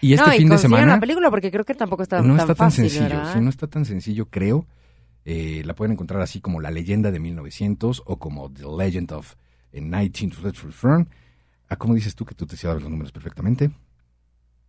Y 0.00 0.14
este 0.14 0.26
no, 0.26 0.34
y 0.34 0.38
fin 0.38 0.48
de 0.48 0.56
semana 0.56 0.94
la 0.94 1.00
película 1.00 1.28
porque 1.28 1.50
creo 1.50 1.66
que 1.66 1.74
tampoco 1.74 2.02
está 2.02 2.22
no 2.22 2.28
tan 2.28 2.40
está 2.40 2.46
tan 2.54 2.70
fácil, 2.70 2.88
sencillo. 2.88 3.20
Sí, 3.30 3.40
no 3.40 3.50
está 3.50 3.66
tan 3.66 3.84
sencillo, 3.84 4.24
creo. 4.30 4.66
Eh, 5.26 5.62
la 5.66 5.74
pueden 5.74 5.92
encontrar 5.92 6.22
así 6.22 6.40
como 6.40 6.60
La 6.60 6.70
leyenda 6.70 7.10
de 7.10 7.20
1900 7.20 8.04
o 8.06 8.18
como 8.18 8.50
The 8.50 8.64
Legend 8.78 9.12
of 9.12 9.34
a 9.72 9.76
19th 9.76 10.42
Century 10.42 10.72
Fern. 10.72 11.08
Ah, 11.68 11.76
¿Cómo 11.76 11.94
dices 11.94 12.14
tú 12.14 12.24
que 12.24 12.34
tú 12.34 12.46
te 12.46 12.56
sabes 12.56 12.82
los 12.82 12.90
números 12.90 13.12
perfectamente? 13.12 13.70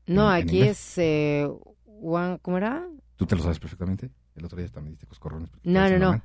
No, 0.07 0.33
en 0.35 0.43
aquí 0.43 0.57
inglés. 0.57 0.77
es... 0.77 0.97
eh, 0.99 1.49
one- 1.85 2.39
¿Cómo 2.41 2.57
era? 2.57 2.87
¿Tú 3.15 3.25
te 3.25 3.35
lo 3.35 3.41
sabes 3.43 3.59
perfectamente? 3.59 4.09
El 4.35 4.45
otro 4.45 4.57
día 4.57 4.67
también 4.69 4.93
diste 4.93 5.07
coscorrones. 5.07 5.49
No, 5.63 5.89
no, 5.89 5.97
no. 5.99 6.21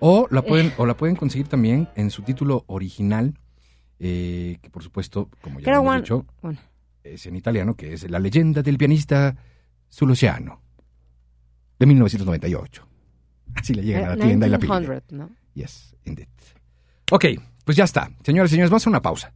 O 0.00 0.26
la 0.30 0.42
pueden, 0.42 0.72
o 0.78 0.86
la 0.86 0.96
pueden 0.96 1.14
conseguir 1.16 1.46
también 1.48 1.88
en 1.94 2.10
su 2.10 2.22
título 2.22 2.64
original, 2.66 3.38
eh, 4.00 4.58
que 4.60 4.68
por 4.70 4.82
supuesto, 4.82 5.28
como 5.40 5.60
ya 5.60 5.72
hemos 5.74 5.86
one- 5.86 6.00
dicho, 6.00 6.26
Bueno, 6.40 6.58
es 7.04 7.24
en 7.26 7.36
italiano, 7.36 7.74
que 7.76 7.92
es 7.92 8.10
La 8.10 8.18
leyenda 8.18 8.62
del 8.62 8.78
pianista 8.78 9.36
Sulociano, 9.88 10.60
de 11.78 11.86
1998. 11.86 12.88
Así 13.54 13.74
le 13.74 13.82
llegan 13.82 14.04
a 14.04 14.08
la 14.10 14.16
tienda 14.16 14.46
y 14.46 14.50
la 14.50 14.58
piden. 14.58 14.72
1900, 14.80 15.12
¿no? 15.18 15.30
Yes, 15.54 15.94
indeed. 16.04 16.28
Ok, 17.12 17.24
pues 17.64 17.76
ya 17.76 17.84
está. 17.84 18.10
Señoras 18.24 18.50
y 18.50 18.52
señores, 18.52 18.70
vamos 18.70 18.86
a 18.86 18.90
una 18.90 19.02
pausa. 19.02 19.32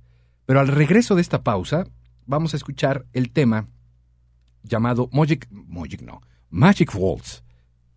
Pero 0.46 0.60
al 0.60 0.68
regreso 0.68 1.14
de 1.14 1.22
esta 1.22 1.42
pausa, 1.42 1.86
vamos 2.26 2.54
a 2.54 2.56
escuchar 2.56 3.06
el 3.12 3.30
tema 3.30 3.68
llamado 4.62 5.08
Magic, 5.12 5.48
Magic 5.50 6.02
no, 6.02 6.20
Magic 6.50 6.92
Waltz, 6.94 7.42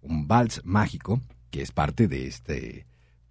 un 0.01 0.27
vals 0.27 0.61
mágico 0.63 1.21
que 1.49 1.61
es 1.61 1.71
parte 1.71 2.07
de 2.07 2.27
este, 2.27 2.85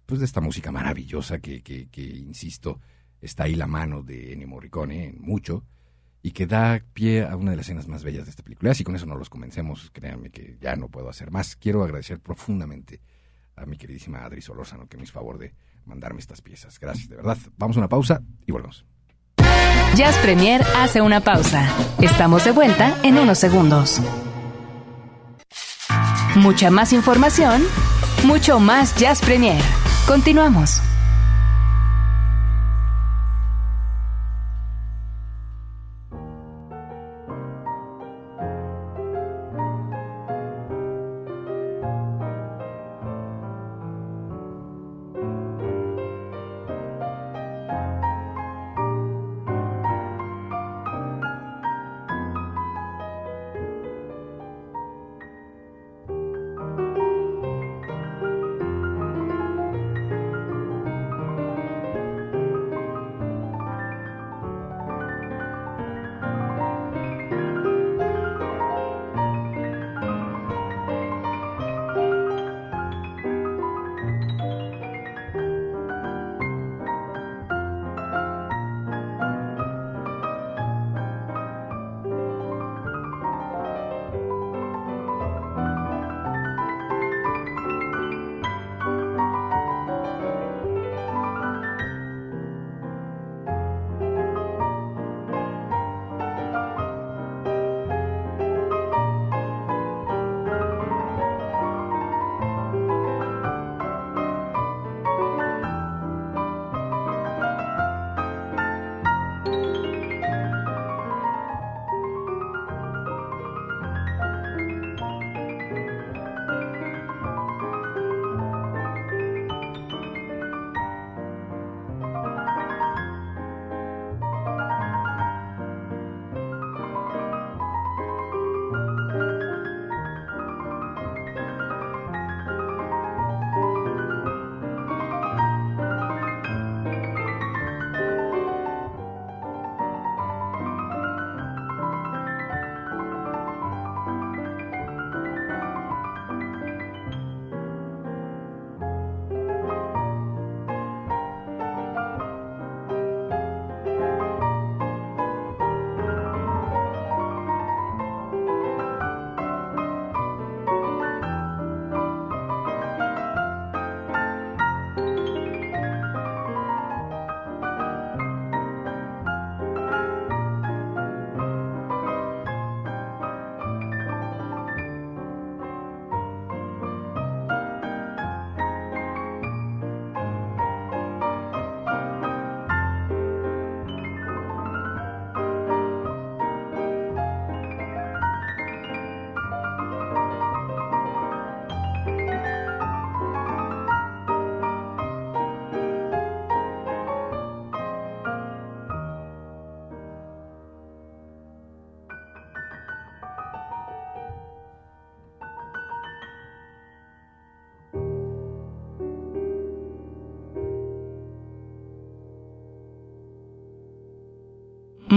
pues 0.05 0.19
de 0.19 0.25
esta 0.25 0.41
música 0.41 0.71
maravillosa 0.71 1.39
que, 1.39 1.61
que, 1.61 1.87
que, 1.89 2.01
insisto, 2.01 2.79
está 3.21 3.43
ahí 3.43 3.55
la 3.55 3.67
mano 3.67 4.03
de 4.03 4.33
Ennio 4.33 4.47
Morricone 4.47 5.05
en 5.05 5.21
mucho 5.21 5.65
y 6.21 6.31
que 6.31 6.47
da 6.47 6.81
pie 6.93 7.23
a 7.23 7.35
una 7.37 7.51
de 7.51 7.57
las 7.57 7.67
escenas 7.67 7.87
más 7.87 8.03
bellas 8.03 8.25
de 8.25 8.31
esta 8.31 8.43
película. 8.43 8.71
Así 8.71 8.83
con 8.83 8.95
eso 8.95 9.05
no 9.05 9.15
los 9.15 9.29
comencemos, 9.29 9.89
créanme 9.91 10.31
que 10.31 10.57
ya 10.59 10.75
no 10.75 10.89
puedo 10.89 11.09
hacer 11.09 11.31
más. 11.31 11.55
Quiero 11.55 11.83
agradecer 11.83 12.19
profundamente 12.19 13.01
a 13.55 13.65
mi 13.65 13.77
queridísima 13.77 14.25
Adri 14.25 14.41
Solórzano 14.41 14.87
que 14.87 14.97
me 14.97 15.03
hizo 15.03 15.13
favor 15.13 15.37
de 15.37 15.53
mandarme 15.89 16.19
estas 16.19 16.41
piezas. 16.41 16.79
Gracias, 16.79 17.09
de 17.09 17.17
verdad. 17.17 17.37
Vamos 17.57 17.75
a 17.75 17.79
una 17.79 17.89
pausa 17.89 18.21
y 18.45 18.51
volvemos. 18.51 18.85
Jazz 19.95 20.15
Premier 20.19 20.63
hace 20.77 21.01
una 21.01 21.19
pausa. 21.19 21.67
Estamos 21.99 22.45
de 22.45 22.51
vuelta 22.51 22.95
en 23.03 23.17
unos 23.17 23.37
segundos. 23.39 24.01
Mucha 26.35 26.69
más 26.69 26.93
información, 26.93 27.63
mucho 28.23 28.59
más 28.59 28.95
Jazz 28.95 29.19
Premier. 29.19 29.61
Continuamos. 30.07 30.81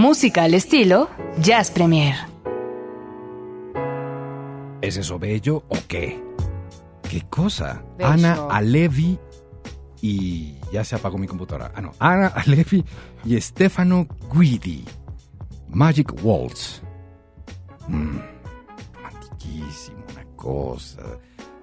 Música 0.03 0.43
al 0.43 0.53
estilo 0.53 1.09
Jazz 1.39 1.71
Premier. 1.71 2.13
¿Es 4.81 4.97
eso 4.97 5.17
bello 5.17 5.63
o 5.69 5.77
qué? 5.87 6.21
¿Qué 7.09 7.21
cosa? 7.29 7.85
Bello. 7.97 8.09
Ana 8.09 8.47
Alevi 8.49 9.17
y... 10.01 10.55
Ya 10.73 10.83
se 10.83 10.97
apagó 10.97 11.17
mi 11.17 11.25
computadora. 11.25 11.71
Ah, 11.73 11.79
no. 11.79 11.93
Ana 11.99 12.27
Alevi 12.27 12.83
y 13.23 13.39
Stefano 13.39 14.05
Guidi. 14.29 14.83
Magic 15.69 16.13
Waltz. 16.21 16.81
Mmm, 17.87 18.17
romantiquísimo, 18.95 20.03
una 20.11 20.25
cosa 20.35 21.01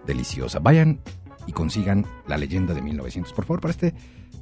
deliciosa. 0.07 0.61
Vayan 0.61 0.99
y 1.47 1.53
consigan 1.53 2.07
la 2.27 2.39
leyenda 2.39 2.73
de 2.73 2.81
1900, 2.81 3.35
por 3.35 3.45
favor, 3.45 3.61
para 3.61 3.73
este, 3.73 3.95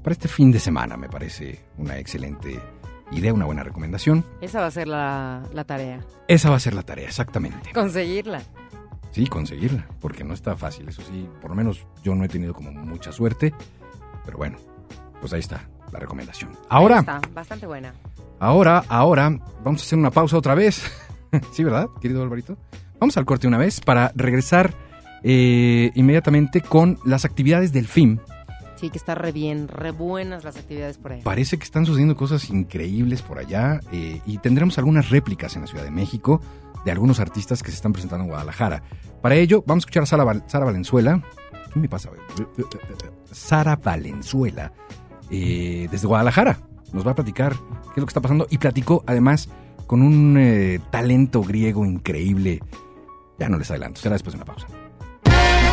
para 0.05 0.12
este 0.12 0.28
fin 0.28 0.52
de 0.52 0.61
semana. 0.61 0.97
Me 0.97 1.09
parece 1.09 1.64
una 1.78 1.99
excelente 1.99 2.61
idea, 3.12 3.32
una 3.32 3.44
buena 3.46 3.62
recomendación. 3.62 4.24
Esa 4.40 4.60
va 4.60 4.66
a 4.66 4.70
ser 4.70 4.88
la, 4.88 5.42
la 5.52 5.64
tarea. 5.64 6.00
Esa 6.28 6.50
va 6.50 6.56
a 6.56 6.60
ser 6.60 6.74
la 6.74 6.82
tarea, 6.82 7.06
exactamente. 7.06 7.72
Conseguirla. 7.72 8.42
Sí, 9.10 9.26
conseguirla, 9.26 9.86
porque 10.00 10.22
no 10.24 10.34
está 10.34 10.54
fácil, 10.56 10.88
eso 10.88 11.02
sí, 11.02 11.28
por 11.40 11.50
lo 11.50 11.56
menos 11.56 11.86
yo 12.04 12.14
no 12.14 12.24
he 12.24 12.28
tenido 12.28 12.52
como 12.52 12.70
mucha 12.72 13.10
suerte, 13.10 13.54
pero 14.24 14.36
bueno, 14.36 14.58
pues 15.20 15.32
ahí 15.32 15.40
está 15.40 15.62
la 15.92 15.98
recomendación. 15.98 16.50
Ahora, 16.68 16.96
Ahí 16.96 17.00
está, 17.00 17.20
bastante 17.32 17.66
buena. 17.66 17.94
ahora, 18.38 18.84
ahora, 18.88 19.30
vamos 19.64 19.80
a 19.80 19.84
hacer 19.84 19.98
una 19.98 20.10
pausa 20.10 20.36
otra 20.36 20.54
vez. 20.54 20.82
sí, 21.52 21.64
¿verdad, 21.64 21.88
querido 22.00 22.22
Alvarito? 22.22 22.58
Vamos 23.00 23.16
al 23.16 23.24
corte 23.24 23.48
una 23.48 23.58
vez 23.58 23.80
para 23.80 24.12
regresar 24.14 24.74
eh, 25.22 25.90
inmediatamente 25.94 26.60
con 26.60 26.98
las 27.04 27.24
actividades 27.24 27.72
del 27.72 27.88
FIM. 27.88 28.18
Sí, 28.78 28.90
que 28.90 28.99
está 28.99 29.14
re 29.14 29.32
bien, 29.32 29.66
re 29.68 29.90
buenas 29.90 30.44
las 30.44 30.56
actividades 30.56 30.99
por 30.99 31.12
ahí. 31.12 31.23
Parece 31.23 31.58
que 31.58 31.64
están 31.64 31.85
sucediendo 31.85 32.14
cosas 32.16 32.49
increíbles 32.50 33.23
por 33.23 33.38
allá 33.38 33.80
eh, 33.92 34.20
y 34.25 34.38
tendremos 34.38 34.78
algunas 34.78 35.11
réplicas 35.11 35.56
en 35.56 35.62
la 35.62 35.66
Ciudad 35.68 35.85
de 35.85 35.90
México 35.90 36.40
de 36.85 36.92
algunos 36.92 37.18
artistas 37.18 37.62
que 37.62 37.70
se 37.70 37.76
están 37.76 37.92
presentando 37.92 38.23
en 38.25 38.30
Guadalajara. 38.30 38.82
Para 39.20 39.35
ello, 39.35 39.64
vamos 39.66 39.82
a 39.82 39.85
escuchar 39.87 40.04
a 40.04 40.06
Sara, 40.06 40.23
Val- 40.25 40.44
Sara 40.47 40.64
Valenzuela. 40.64 41.20
¿Qué 41.73 41.80
me 41.80 41.88
pasa? 41.88 42.11
Sara 43.32 43.76
Valenzuela, 43.76 44.73
eh, 45.30 45.88
desde 45.90 46.06
Guadalajara. 46.06 46.58
Nos 46.92 47.06
va 47.06 47.11
a 47.11 47.14
platicar 47.16 47.54
qué 47.54 47.90
es 47.92 47.99
lo 47.99 48.06
que 48.06 48.11
está 48.11 48.20
pasando 48.20 48.47
y 48.49 48.58
platicó 48.58 49.02
además 49.06 49.49
con 49.87 50.02
un 50.02 50.37
eh, 50.38 50.78
talento 50.90 51.42
griego 51.42 51.85
increíble. 51.85 52.61
Ya 53.38 53.49
no 53.49 53.58
les 53.58 53.70
adelanto, 53.70 54.00
será 54.00 54.14
después 54.14 54.35
de 54.35 54.38
una 54.38 54.44
pausa. 54.47 54.66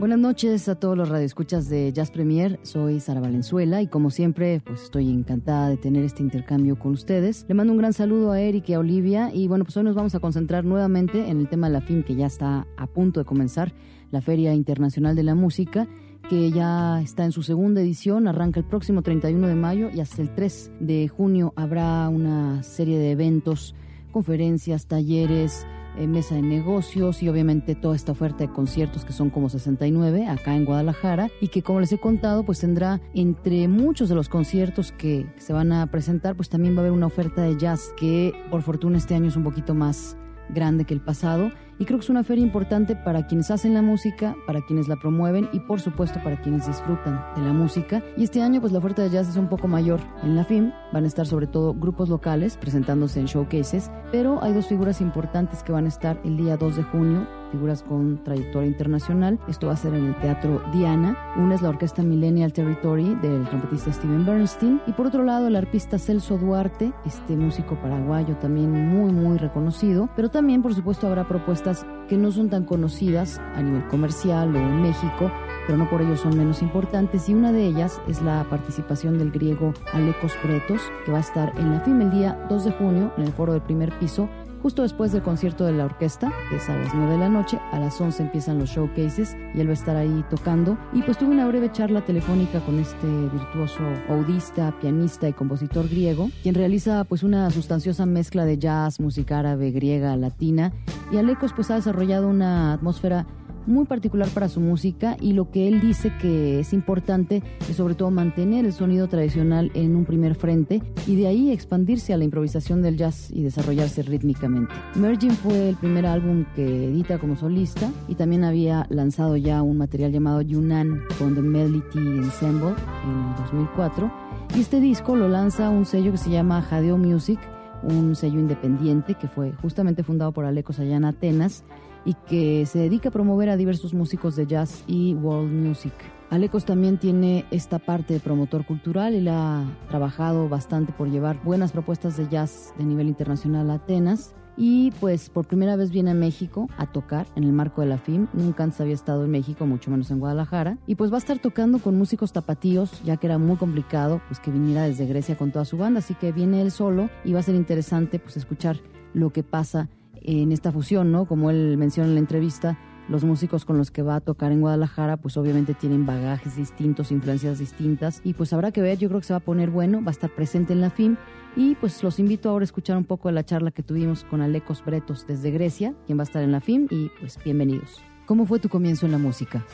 Buenas 0.00 0.18
noches 0.18 0.66
a 0.70 0.76
todos 0.76 0.96
los 0.96 1.10
radioescuchas 1.10 1.68
de 1.68 1.92
Jazz 1.92 2.10
Premier. 2.10 2.58
Soy 2.62 3.00
Sara 3.00 3.20
Valenzuela 3.20 3.82
y 3.82 3.86
como 3.86 4.08
siempre, 4.08 4.62
pues 4.64 4.84
estoy 4.84 5.10
encantada 5.10 5.68
de 5.68 5.76
tener 5.76 6.04
este 6.04 6.22
intercambio 6.22 6.78
con 6.78 6.92
ustedes. 6.92 7.44
Le 7.48 7.54
mando 7.54 7.74
un 7.74 7.78
gran 7.78 7.92
saludo 7.92 8.32
a 8.32 8.40
Eric 8.40 8.70
y 8.70 8.72
a 8.72 8.78
Olivia 8.78 9.30
y 9.30 9.46
bueno, 9.46 9.66
pues 9.66 9.76
hoy 9.76 9.84
nos 9.84 9.94
vamos 9.94 10.14
a 10.14 10.20
concentrar 10.20 10.64
nuevamente 10.64 11.28
en 11.28 11.40
el 11.40 11.50
tema 11.50 11.66
de 11.66 11.74
la 11.74 11.82
FIM 11.82 12.02
que 12.02 12.14
ya 12.14 12.24
está 12.24 12.66
a 12.78 12.86
punto 12.86 13.20
de 13.20 13.26
comenzar, 13.26 13.74
la 14.10 14.22
Feria 14.22 14.54
Internacional 14.54 15.14
de 15.14 15.22
la 15.22 15.34
Música 15.34 15.86
que 16.30 16.50
ya 16.50 17.02
está 17.02 17.26
en 17.26 17.32
su 17.32 17.42
segunda 17.42 17.82
edición, 17.82 18.26
arranca 18.26 18.58
el 18.58 18.64
próximo 18.64 19.02
31 19.02 19.48
de 19.48 19.54
mayo 19.54 19.90
y 19.92 20.00
hasta 20.00 20.22
el 20.22 20.34
3 20.34 20.72
de 20.80 21.08
junio 21.08 21.52
habrá 21.56 22.08
una 22.08 22.62
serie 22.62 22.98
de 22.98 23.10
eventos, 23.10 23.74
conferencias, 24.12 24.86
talleres, 24.86 25.66
mesa 26.06 26.34
de 26.34 26.42
negocios 26.42 27.22
y 27.22 27.28
obviamente 27.28 27.74
toda 27.74 27.96
esta 27.96 28.12
oferta 28.12 28.38
de 28.38 28.52
conciertos 28.52 29.04
que 29.04 29.12
son 29.12 29.30
como 29.30 29.48
69 29.48 30.26
acá 30.26 30.54
en 30.54 30.64
Guadalajara 30.64 31.30
y 31.40 31.48
que 31.48 31.62
como 31.62 31.80
les 31.80 31.92
he 31.92 31.98
contado 31.98 32.44
pues 32.44 32.60
tendrá 32.60 33.00
entre 33.14 33.68
muchos 33.68 34.08
de 34.08 34.14
los 34.14 34.28
conciertos 34.28 34.92
que 34.92 35.26
se 35.38 35.52
van 35.52 35.72
a 35.72 35.86
presentar 35.90 36.36
pues 36.36 36.48
también 36.48 36.74
va 36.74 36.78
a 36.78 36.80
haber 36.82 36.92
una 36.92 37.06
oferta 37.06 37.42
de 37.42 37.56
jazz 37.56 37.92
que 37.96 38.32
por 38.50 38.62
fortuna 38.62 38.98
este 38.98 39.14
año 39.14 39.28
es 39.28 39.36
un 39.36 39.44
poquito 39.44 39.74
más 39.74 40.16
grande 40.52 40.84
que 40.84 40.94
el 40.94 41.00
pasado 41.00 41.50
y 41.78 41.86
creo 41.86 41.98
que 41.98 42.04
es 42.04 42.10
una 42.10 42.24
feria 42.24 42.44
importante 42.44 42.94
para 42.94 43.26
quienes 43.26 43.50
hacen 43.50 43.72
la 43.72 43.80
música, 43.80 44.36
para 44.46 44.60
quienes 44.60 44.86
la 44.86 44.96
promueven 44.96 45.48
y 45.52 45.60
por 45.60 45.80
supuesto 45.80 46.22
para 46.22 46.40
quienes 46.40 46.66
disfrutan 46.66 47.24
de 47.34 47.42
la 47.42 47.54
música. 47.54 48.02
Y 48.18 48.24
este 48.24 48.42
año 48.42 48.60
pues 48.60 48.72
la 48.72 48.80
oferta 48.80 49.02
de 49.02 49.10
jazz 49.10 49.28
es 49.28 49.36
un 49.36 49.48
poco 49.48 49.66
mayor 49.66 50.00
en 50.22 50.36
la 50.36 50.44
FIM, 50.44 50.72
van 50.92 51.04
a 51.04 51.06
estar 51.06 51.26
sobre 51.26 51.46
todo 51.46 51.72
grupos 51.72 52.10
locales 52.10 52.58
presentándose 52.58 53.20
en 53.20 53.26
showcases, 53.26 53.90
pero 54.12 54.42
hay 54.42 54.52
dos 54.52 54.66
figuras 54.66 55.00
importantes 55.00 55.62
que 55.62 55.72
van 55.72 55.86
a 55.86 55.88
estar 55.88 56.20
el 56.22 56.36
día 56.36 56.58
2 56.58 56.76
de 56.76 56.82
junio, 56.82 57.26
figuras 57.50 57.82
con 57.82 58.22
trayectoria 58.24 58.68
internacional. 58.68 59.38
Esto 59.48 59.68
va 59.68 59.74
a 59.74 59.76
ser 59.76 59.94
en 59.94 60.06
el 60.06 60.18
Teatro 60.20 60.62
Diana. 60.72 61.16
Una 61.36 61.54
es 61.54 61.62
la 61.62 61.68
Orquesta 61.68 62.02
Millennial 62.02 62.52
Territory 62.52 63.14
del 63.16 63.48
trompetista 63.48 63.92
Steven 63.92 64.24
Bernstein 64.24 64.80
y 64.86 64.92
por 64.92 65.06
otro 65.06 65.24
lado 65.24 65.46
el 65.46 65.56
arpista 65.56 65.98
Celso 65.98 66.38
Duarte, 66.38 66.92
este 67.04 67.36
músico 67.36 67.76
paraguayo 67.76 68.36
también 68.36 68.70
muy 68.70 69.12
muy 69.12 69.38
reconocido, 69.38 70.08
pero 70.16 70.30
también 70.30 70.62
por 70.62 70.74
supuesto 70.74 71.06
habrá 71.06 71.26
propuestas 71.26 71.86
que 72.08 72.16
no 72.16 72.32
son 72.32 72.50
tan 72.50 72.64
conocidas 72.64 73.38
a 73.54 73.62
nivel 73.62 73.86
comercial 73.88 74.54
o 74.54 74.58
en 74.58 74.82
México, 74.82 75.30
pero 75.66 75.78
no 75.78 75.88
por 75.88 76.02
ello 76.02 76.16
son 76.16 76.36
menos 76.36 76.62
importantes 76.62 77.28
y 77.28 77.34
una 77.34 77.52
de 77.52 77.66
ellas 77.66 78.00
es 78.08 78.20
la 78.22 78.44
participación 78.50 79.18
del 79.18 79.30
griego 79.30 79.72
Alekos 79.92 80.34
Pretos, 80.42 80.80
que 81.04 81.12
va 81.12 81.18
a 81.18 81.22
estar 81.22 81.52
en 81.56 81.70
la 81.70 81.80
FIM 81.80 82.00
el 82.02 82.10
día 82.10 82.46
2 82.48 82.64
de 82.64 82.72
junio 82.72 83.12
en 83.16 83.24
el 83.24 83.32
foro 83.32 83.52
del 83.52 83.62
primer 83.62 83.96
piso 83.98 84.28
justo 84.62 84.82
después 84.82 85.12
del 85.12 85.22
concierto 85.22 85.64
de 85.64 85.72
la 85.72 85.84
orquesta, 85.84 86.32
que 86.48 86.56
es 86.56 86.68
a 86.68 86.76
las 86.76 86.94
9 86.94 87.12
de 87.12 87.18
la 87.18 87.28
noche, 87.28 87.58
a 87.72 87.78
las 87.78 88.00
11 88.00 88.22
empiezan 88.22 88.58
los 88.58 88.70
showcases 88.70 89.36
y 89.54 89.60
él 89.60 89.66
va 89.66 89.72
a 89.72 89.74
estar 89.74 89.96
ahí 89.96 90.24
tocando. 90.30 90.78
Y 90.92 91.02
pues 91.02 91.18
tuve 91.18 91.30
una 91.30 91.46
breve 91.46 91.72
charla 91.72 92.04
telefónica 92.04 92.60
con 92.60 92.78
este 92.78 93.06
virtuoso 93.06 93.80
audista, 94.08 94.74
pianista 94.80 95.28
y 95.28 95.32
compositor 95.32 95.88
griego, 95.88 96.30
quien 96.42 96.54
realiza 96.54 97.04
pues 97.04 97.22
una 97.22 97.50
sustanciosa 97.50 98.06
mezcla 98.06 98.44
de 98.44 98.58
jazz, 98.58 99.00
música 99.00 99.38
árabe, 99.38 99.70
griega, 99.70 100.16
latina, 100.16 100.72
y 101.12 101.16
Alecos 101.16 101.52
pues 101.52 101.70
ha 101.70 101.76
desarrollado 101.76 102.28
una 102.28 102.72
atmósfera 102.72 103.26
muy 103.70 103.86
particular 103.86 104.28
para 104.28 104.48
su 104.48 104.60
música 104.60 105.16
y 105.20 105.32
lo 105.32 105.50
que 105.50 105.68
él 105.68 105.80
dice 105.80 106.12
que 106.20 106.60
es 106.60 106.72
importante 106.72 107.42
es 107.68 107.76
sobre 107.76 107.94
todo 107.94 108.10
mantener 108.10 108.64
el 108.64 108.72
sonido 108.72 109.08
tradicional 109.08 109.70
en 109.74 109.96
un 109.96 110.04
primer 110.04 110.34
frente 110.34 110.82
y 111.06 111.16
de 111.16 111.28
ahí 111.28 111.50
expandirse 111.50 112.12
a 112.12 112.18
la 112.18 112.24
improvisación 112.24 112.82
del 112.82 112.96
jazz 112.96 113.30
y 113.30 113.42
desarrollarse 113.42 114.02
rítmicamente. 114.02 114.74
Merging 114.96 115.30
fue 115.30 115.70
el 115.70 115.76
primer 115.76 116.06
álbum 116.06 116.44
que 116.54 116.84
edita 116.86 117.18
como 117.18 117.36
solista 117.36 117.90
y 118.08 118.14
también 118.14 118.44
había 118.44 118.86
lanzado 118.90 119.36
ya 119.36 119.62
un 119.62 119.78
material 119.78 120.12
llamado 120.12 120.42
Yunnan 120.42 121.02
con 121.18 121.34
The 121.34 121.42
Melody 121.42 121.82
Ensemble 121.94 122.74
en 123.04 123.30
el 123.30 123.36
2004 123.36 124.10
y 124.56 124.60
este 124.60 124.80
disco 124.80 125.14
lo 125.14 125.28
lanza 125.28 125.70
un 125.70 125.86
sello 125.86 126.12
que 126.12 126.18
se 126.18 126.30
llama 126.30 126.60
Jadeo 126.60 126.98
Music, 126.98 127.38
un 127.82 128.16
sello 128.16 128.40
independiente 128.40 129.14
que 129.14 129.28
fue 129.28 129.52
justamente 129.62 130.02
fundado 130.02 130.32
por 130.32 130.44
Alecos 130.44 130.80
allá 130.80 130.96
en 130.96 131.04
Atenas 131.04 131.64
y 132.04 132.14
que 132.14 132.66
se 132.66 132.78
dedica 132.78 133.10
a 133.10 133.12
promover 133.12 133.48
a 133.48 133.56
diversos 133.56 133.94
músicos 133.94 134.36
de 134.36 134.46
jazz 134.46 134.84
y 134.86 135.14
world 135.14 135.52
music. 135.52 135.92
Alecos 136.30 136.64
también 136.64 136.96
tiene 136.98 137.44
esta 137.50 137.80
parte 137.80 138.14
de 138.14 138.20
promotor 138.20 138.64
cultural, 138.64 139.14
él 139.14 139.26
ha 139.28 139.64
trabajado 139.88 140.48
bastante 140.48 140.92
por 140.92 141.10
llevar 141.10 141.42
buenas 141.42 141.72
propuestas 141.72 142.16
de 142.16 142.28
jazz 142.28 142.72
de 142.78 142.84
nivel 142.84 143.08
internacional 143.08 143.68
a 143.70 143.74
Atenas 143.74 144.32
y 144.56 144.92
pues 145.00 145.30
por 145.30 145.46
primera 145.46 145.74
vez 145.74 145.90
viene 145.90 146.10
a 146.10 146.14
México 146.14 146.68
a 146.76 146.86
tocar 146.86 147.26
en 147.34 147.44
el 147.44 147.52
marco 147.52 147.80
de 147.80 147.88
la 147.88 147.98
FIM, 147.98 148.28
nunca 148.32 148.62
antes 148.62 148.80
había 148.80 148.94
estado 148.94 149.24
en 149.24 149.30
México, 149.30 149.66
mucho 149.66 149.90
menos 149.90 150.10
en 150.10 150.20
Guadalajara, 150.20 150.78
y 150.86 150.94
pues 150.94 151.10
va 151.10 151.16
a 151.16 151.18
estar 151.18 151.38
tocando 151.38 151.78
con 151.78 151.96
músicos 151.98 152.32
tapatíos, 152.32 153.02
ya 153.02 153.16
que 153.16 153.26
era 153.26 153.38
muy 153.38 153.56
complicado 153.56 154.20
pues 154.28 154.38
que 154.38 154.50
viniera 154.50 154.84
desde 154.84 155.06
Grecia 155.06 155.36
con 155.36 155.50
toda 155.50 155.64
su 155.64 155.78
banda, 155.78 155.98
así 155.98 156.14
que 156.14 156.30
viene 156.30 156.60
él 156.60 156.70
solo 156.70 157.10
y 157.24 157.32
va 157.32 157.40
a 157.40 157.42
ser 157.42 157.54
interesante 157.54 158.18
pues 158.18 158.36
escuchar 158.36 158.76
lo 159.14 159.30
que 159.30 159.42
pasa 159.42 159.88
en 160.22 160.52
esta 160.52 160.72
fusión, 160.72 161.12
¿no? 161.12 161.26
Como 161.26 161.50
él 161.50 161.76
menciona 161.76 162.08
en 162.08 162.14
la 162.14 162.20
entrevista, 162.20 162.78
los 163.08 163.24
músicos 163.24 163.64
con 163.64 163.76
los 163.76 163.90
que 163.90 164.02
va 164.02 164.16
a 164.16 164.20
tocar 164.20 164.52
en 164.52 164.60
Guadalajara, 164.60 165.16
pues 165.16 165.36
obviamente 165.36 165.74
tienen 165.74 166.06
bagajes 166.06 166.56
distintos, 166.56 167.10
influencias 167.10 167.58
distintas, 167.58 168.20
y 168.22 168.34
pues 168.34 168.52
habrá 168.52 168.70
que 168.70 168.82
ver, 168.82 168.98
yo 168.98 169.08
creo 169.08 169.20
que 169.20 169.26
se 169.26 169.32
va 169.32 169.38
a 169.38 169.40
poner 169.40 169.70
bueno, 169.70 170.00
va 170.02 170.08
a 170.08 170.12
estar 170.12 170.30
presente 170.30 170.72
en 170.72 170.80
la 170.80 170.90
FIM, 170.90 171.16
y 171.56 171.74
pues 171.74 172.02
los 172.04 172.20
invito 172.20 172.48
ahora 172.48 172.62
a 172.62 172.64
escuchar 172.64 172.96
un 172.96 173.04
poco 173.04 173.28
de 173.28 173.34
la 173.34 173.44
charla 173.44 173.72
que 173.72 173.82
tuvimos 173.82 174.22
con 174.24 174.40
Alecos 174.40 174.84
Bretos 174.84 175.26
desde 175.26 175.50
Grecia, 175.50 175.94
quien 176.06 176.18
va 176.18 176.22
a 176.22 176.24
estar 176.24 176.42
en 176.42 176.52
la 176.52 176.60
FIM, 176.60 176.86
y 176.90 177.10
pues 177.18 177.36
bienvenidos. 177.42 178.00
¿Cómo 178.26 178.46
fue 178.46 178.60
tu 178.60 178.68
comienzo 178.68 179.06
en 179.06 179.12
la 179.12 179.18
música? 179.18 179.64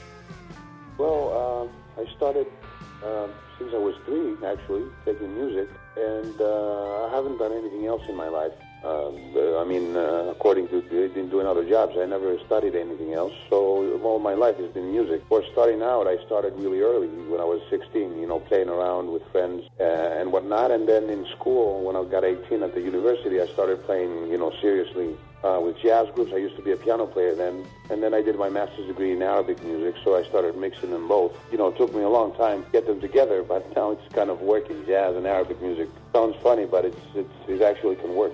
Well, 0.99 1.29
um, 1.35 1.69
I 2.03 2.11
started 2.17 2.47
uh, 3.05 3.29
since 3.59 3.71
I 3.75 3.79
was 3.79 3.95
three, 4.07 4.35
actually, 4.47 4.85
taking 5.05 5.35
music, 5.35 5.69
and 5.97 6.41
uh, 6.41 7.07
I 7.07 7.15
haven't 7.15 7.37
done 7.37 7.53
anything 7.53 7.85
else 7.85 8.03
in 8.09 8.17
my 8.17 8.29
life. 8.31 8.55
Uh, 8.85 9.11
I 9.61 9.65
mean, 9.65 9.97
uh, 9.97 10.29
according 10.31 10.69
to 10.69 10.77
in 11.19 11.29
doing 11.29 11.47
other 11.47 11.69
jobs, 11.69 11.97
I 11.99 12.07
never 12.07 12.39
studied 12.47 12.75
anything 12.75 13.15
else. 13.15 13.33
So 13.51 13.99
all 14.03 14.19
my 14.19 14.35
life 14.35 14.57
has 14.59 14.71
been 14.73 14.93
music. 14.93 15.23
For 15.29 15.43
starting 15.53 15.83
out, 15.83 16.07
I 16.07 16.25
started 16.27 16.55
really 16.57 16.81
early 16.81 17.09
when 17.09 17.41
I 17.41 17.45
was 17.45 17.61
16. 17.71 18.19
You 18.19 18.27
know, 18.27 18.41
playing 18.41 18.69
around 18.69 19.11
with 19.11 19.23
friends 19.33 19.65
uh, 19.81 19.83
and 19.83 20.33
whatnot. 20.33 20.71
And 20.71 20.89
then 20.89 21.11
in 21.11 21.27
school, 21.37 21.83
when 21.83 21.97
I 21.97 22.05
got 22.05 22.25
18 22.25 22.63
at 22.63 22.75
the 22.75 22.81
university, 22.81 23.41
I 23.41 23.47
started 23.47 23.85
playing. 23.85 24.31
You 24.31 24.39
know, 24.39 24.53
seriously 24.61 25.17
uh, 25.47 25.61
with 25.61 25.79
jazz 25.79 26.09
groups. 26.15 26.33
I 26.33 26.39
used 26.39 26.57
to 26.57 26.63
be 26.63 26.73
a 26.73 26.77
piano 26.77 27.07
player 27.07 27.35
then, 27.35 27.65
and 27.91 28.03
then 28.03 28.15
I 28.15 28.23
did 28.23 28.37
my 28.37 28.49
master's 28.49 28.87
degree 28.87 29.13
in 29.13 29.23
Arabic 29.23 29.63
music, 29.63 29.95
so 30.03 30.17
I 30.17 30.25
started 30.25 30.57
mixing 30.57 30.91
them 30.91 31.09
both. 31.09 31.37
You 31.51 31.59
know, 31.59 31.69
it 31.69 31.77
took 31.77 31.95
me 31.95 32.03
a 32.03 32.09
long 32.09 32.35
time 32.37 32.65
to 32.65 32.71
get 32.71 32.87
them 32.87 33.01
together, 33.01 33.43
but 33.43 33.65
now 33.77 33.93
it's 33.93 34.15
kind 34.15 34.31
of 34.31 34.41
working. 34.41 34.85
Jazz 34.87 35.17
and 35.17 35.27
Arabic 35.27 35.61
music 35.63 35.89
sounds 36.13 36.37
funny, 36.43 36.67
but 36.67 36.85
it's, 36.85 37.01
it's 37.15 37.31
it 37.49 37.63
actually 37.63 37.97
can 37.97 38.15
work. 38.15 38.33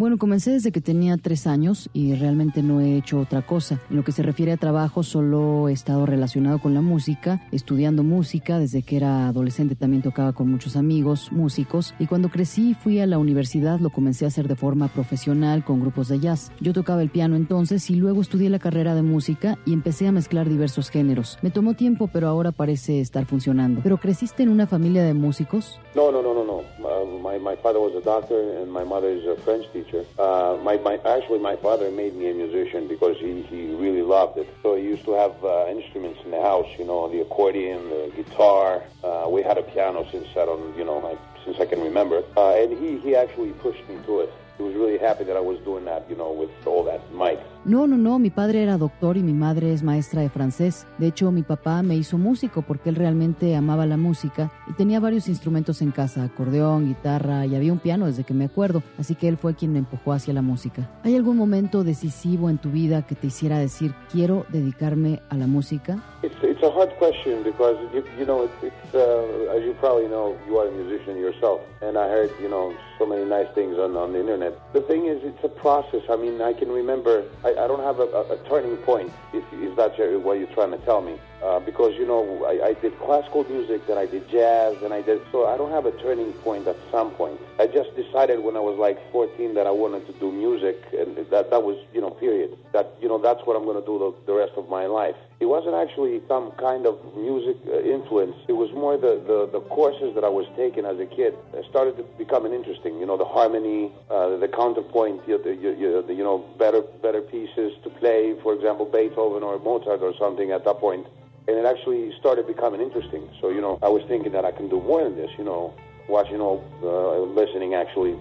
Bueno, 0.00 0.16
comencé 0.16 0.52
desde 0.52 0.72
que 0.72 0.80
tenía 0.80 1.18
tres 1.18 1.46
años 1.46 1.90
y 1.92 2.14
realmente 2.14 2.62
no 2.62 2.80
he 2.80 2.96
hecho 2.96 3.20
otra 3.20 3.42
cosa. 3.42 3.82
En 3.90 3.96
lo 3.96 4.02
que 4.02 4.12
se 4.12 4.22
refiere 4.22 4.50
a 4.50 4.56
trabajo, 4.56 5.02
solo 5.02 5.68
he 5.68 5.74
estado 5.74 6.06
relacionado 6.06 6.58
con 6.58 6.72
la 6.72 6.80
música, 6.80 7.46
estudiando 7.52 8.02
música. 8.02 8.58
Desde 8.58 8.80
que 8.80 8.96
era 8.96 9.28
adolescente 9.28 9.74
también 9.74 10.02
tocaba 10.02 10.32
con 10.32 10.50
muchos 10.50 10.74
amigos, 10.74 11.30
músicos. 11.32 11.94
Y 11.98 12.06
cuando 12.06 12.30
crecí 12.30 12.72
fui 12.72 12.98
a 12.98 13.06
la 13.06 13.18
universidad, 13.18 13.78
lo 13.78 13.90
comencé 13.90 14.24
a 14.24 14.28
hacer 14.28 14.48
de 14.48 14.56
forma 14.56 14.88
profesional 14.88 15.66
con 15.66 15.82
grupos 15.82 16.08
de 16.08 16.18
jazz. 16.18 16.50
Yo 16.62 16.72
tocaba 16.72 17.02
el 17.02 17.10
piano 17.10 17.36
entonces 17.36 17.90
y 17.90 17.96
luego 17.96 18.22
estudié 18.22 18.48
la 18.48 18.58
carrera 18.58 18.94
de 18.94 19.02
música 19.02 19.58
y 19.66 19.74
empecé 19.74 20.08
a 20.08 20.12
mezclar 20.12 20.48
diversos 20.48 20.88
géneros. 20.88 21.38
Me 21.42 21.50
tomó 21.50 21.74
tiempo, 21.74 22.08
pero 22.10 22.26
ahora 22.26 22.52
parece 22.52 23.02
estar 23.02 23.26
funcionando. 23.26 23.82
¿Pero 23.82 23.98
creciste 23.98 24.44
en 24.44 24.48
una 24.48 24.66
familia 24.66 25.04
de 25.04 25.12
músicos? 25.12 25.78
No, 25.94 26.10
no, 26.10 26.22
no, 26.22 26.32
no, 26.32 26.44
no. 26.46 26.60
Uh, 26.82 27.18
my, 27.20 27.38
my 27.38 27.54
father 27.62 27.80
was 27.80 27.94
a 27.94 28.00
doctor 28.00 28.62
and 28.62 28.72
my 28.72 28.82
mother 28.82 29.10
is 29.10 29.26
a 29.26 29.36
French 29.42 29.70
teacher. 29.74 29.89
Uh, 30.18 30.58
my, 30.62 30.76
my, 30.78 30.94
actually, 31.04 31.38
my 31.38 31.56
father 31.56 31.90
made 31.90 32.14
me 32.14 32.30
a 32.30 32.34
musician 32.34 32.88
because 32.88 33.16
he, 33.18 33.42
he 33.42 33.74
really 33.74 34.02
loved 34.02 34.38
it. 34.38 34.48
So 34.62 34.76
he 34.76 34.84
used 34.84 35.04
to 35.04 35.12
have 35.12 35.44
uh, 35.44 35.66
instruments 35.68 36.20
in 36.24 36.30
the 36.30 36.40
house, 36.40 36.68
you 36.78 36.84
know, 36.84 37.08
the 37.08 37.20
accordion, 37.20 37.88
the 37.88 38.12
guitar. 38.16 38.82
Uh, 39.02 39.28
we 39.30 39.42
had 39.42 39.58
a 39.58 39.62
piano 39.62 40.06
since 40.10 40.28
I 40.32 40.44
don't, 40.46 40.76
you 40.76 40.84
know, 40.84 40.98
like, 40.98 41.18
since 41.44 41.58
I 41.58 41.66
can 41.66 41.80
remember. 41.80 42.22
Uh, 42.36 42.54
and 42.54 42.78
he, 42.78 42.98
he 42.98 43.16
actually 43.16 43.52
pushed 43.54 43.86
me 43.88 43.98
to 44.06 44.20
it. 44.20 44.32
He 44.56 44.62
was 44.62 44.74
really 44.74 44.98
happy 44.98 45.24
that 45.24 45.36
I 45.36 45.40
was 45.40 45.58
doing 45.60 45.84
that, 45.86 46.04
you 46.10 46.16
know, 46.16 46.32
with 46.32 46.50
all 46.66 46.84
that 46.84 47.00
mic. 47.12 47.40
No, 47.66 47.86
no, 47.86 47.98
no, 47.98 48.18
mi 48.18 48.30
padre 48.30 48.62
era 48.62 48.78
doctor 48.78 49.18
y 49.18 49.22
mi 49.22 49.34
madre 49.34 49.74
es 49.74 49.82
maestra 49.82 50.22
de 50.22 50.30
francés. 50.30 50.86
De 50.96 51.08
hecho, 51.08 51.30
mi 51.30 51.42
papá 51.42 51.82
me 51.82 51.94
hizo 51.94 52.16
músico 52.16 52.62
porque 52.62 52.88
él 52.88 52.96
realmente 52.96 53.54
amaba 53.54 53.84
la 53.84 53.98
música 53.98 54.50
y 54.66 54.72
tenía 54.72 54.98
varios 54.98 55.28
instrumentos 55.28 55.82
en 55.82 55.90
casa, 55.90 56.24
acordeón, 56.24 56.86
guitarra 56.86 57.44
y 57.44 57.54
había 57.54 57.74
un 57.74 57.78
piano 57.78 58.06
desde 58.06 58.24
que 58.24 58.32
me 58.32 58.46
acuerdo, 58.46 58.82
así 58.98 59.14
que 59.14 59.28
él 59.28 59.36
fue 59.36 59.54
quien 59.54 59.74
me 59.74 59.78
empujó 59.78 60.14
hacia 60.14 60.32
la 60.32 60.40
música. 60.40 60.88
¿Hay 61.04 61.14
algún 61.16 61.36
momento 61.36 61.84
decisivo 61.84 62.48
en 62.48 62.56
tu 62.56 62.70
vida 62.70 63.06
que 63.06 63.14
te 63.14 63.26
hiciera 63.26 63.58
decir 63.58 63.92
quiero 64.10 64.46
dedicarme 64.48 65.20
a 65.28 65.36
la 65.36 65.46
música? 65.46 66.02
It's, 66.22 66.36
it's 66.42 66.62
a 66.62 66.70
hard 66.70 66.90
question 66.98 67.42
because, 67.42 67.76
you, 67.94 68.04
you 68.18 68.26
know, 68.26 68.44
it's, 68.44 68.62
it's 68.62 68.94
uh, 68.94 69.56
as 69.56 69.64
you 69.64 69.74
probably 69.80 70.06
know, 70.06 70.36
you 70.46 70.58
are 70.58 70.68
a 70.68 70.70
musician 70.70 71.16
yourself. 71.16 71.60
And 71.80 71.96
I 71.96 72.08
heard, 72.08 72.30
you 72.42 72.48
know, 72.48 72.74
so 72.98 73.06
many 73.06 73.24
nice 73.24 73.48
things 73.54 73.78
on, 73.78 73.94
the 73.94 74.20
internet. 74.20 74.52
The 74.74 74.82
thing 74.82 75.06
is, 75.06 75.22
it's 75.24 75.42
a 75.44 75.48
process. 75.48 76.02
I 76.10 76.16
mean, 76.16 76.42
I 76.42 76.52
can 76.52 76.70
remember... 76.70 77.24
I, 77.56 77.64
I 77.64 77.66
don't 77.66 77.80
have 77.80 77.98
a, 77.98 78.04
a, 78.04 78.34
a 78.34 78.48
turning 78.48 78.76
point, 78.78 79.12
if, 79.32 79.44
if 79.52 79.76
that's 79.76 79.98
what 79.98 80.38
you're 80.38 80.46
trying 80.48 80.72
to 80.72 80.78
tell 80.78 81.00
me. 81.00 81.18
Uh, 81.42 81.58
because, 81.58 81.94
you 81.94 82.06
know, 82.06 82.44
I, 82.44 82.68
I 82.68 82.72
did 82.74 82.98
classical 83.00 83.44
music, 83.44 83.86
then 83.86 83.96
I 83.96 84.06
did 84.06 84.28
jazz, 84.28 84.76
and 84.82 84.92
I 84.92 85.00
did, 85.00 85.22
so 85.32 85.46
I 85.46 85.56
don't 85.56 85.70
have 85.70 85.86
a 85.86 85.92
turning 85.92 86.32
point 86.34 86.66
at 86.68 86.76
some 86.90 87.10
point. 87.12 87.40
I 87.58 87.66
just 87.66 87.94
decided 87.96 88.40
when 88.40 88.56
I 88.56 88.60
was 88.60 88.78
like 88.78 88.98
14 89.10 89.54
that 89.54 89.66
I 89.66 89.70
wanted 89.70 90.06
to 90.06 90.12
do 90.14 90.30
music, 90.30 90.82
that, 91.30 91.50
that 91.50 91.62
was, 91.62 91.78
you 91.92 92.00
know, 92.00 92.10
period. 92.10 92.56
That, 92.72 92.94
you 93.00 93.08
know, 93.08 93.18
that's 93.18 93.40
what 93.46 93.56
I'm 93.56 93.64
going 93.64 93.80
to 93.80 93.86
do 93.86 93.98
the, 93.98 94.32
the 94.32 94.38
rest 94.38 94.52
of 94.56 94.68
my 94.68 94.86
life. 94.86 95.16
It 95.40 95.46
wasn't 95.46 95.74
actually 95.74 96.20
some 96.28 96.52
kind 96.52 96.86
of 96.86 96.98
music 97.16 97.56
uh, 97.66 97.80
influence. 97.80 98.36
It 98.48 98.52
was 98.52 98.70
more 98.72 98.96
the, 98.96 99.22
the, 99.26 99.48
the, 99.50 99.60
courses 99.70 100.14
that 100.14 100.24
I 100.24 100.28
was 100.28 100.46
taking 100.56 100.84
as 100.84 100.98
a 100.98 101.06
kid 101.06 101.32
it 101.54 101.64
started 101.70 101.96
to 101.96 102.02
becoming 102.18 102.52
interesting. 102.52 102.98
You 102.98 103.06
know, 103.06 103.16
the 103.16 103.24
harmony, 103.24 103.90
uh, 104.10 104.36
the 104.36 104.48
counterpoint, 104.48 105.22
you, 105.26 105.40
you, 105.44 106.04
you 106.08 106.24
know, 106.24 106.44
better 106.58 106.82
better 106.82 107.22
pieces 107.22 107.72
to 107.84 107.90
play. 107.90 108.36
For 108.42 108.52
example, 108.52 108.84
Beethoven 108.84 109.42
or 109.42 109.58
Mozart 109.58 110.02
or 110.02 110.12
something 110.18 110.50
at 110.50 110.64
that 110.64 110.78
point, 110.78 111.06
and 111.48 111.56
it 111.56 111.64
actually 111.64 112.12
started 112.18 112.46
becoming 112.46 112.80
interesting. 112.80 113.28
So 113.40 113.48
you 113.48 113.60
know, 113.60 113.78
I 113.82 113.88
was 113.88 114.02
thinking 114.08 114.32
that 114.32 114.44
I 114.44 114.52
can 114.52 114.68
do 114.68 114.80
more 114.80 115.02
than 115.04 115.16
this. 115.16 115.30
You 115.38 115.44
know, 115.44 115.74
watching 116.08 116.40
all, 116.40 116.60
uh, 116.82 117.20
listening 117.32 117.74
actually 117.74 118.18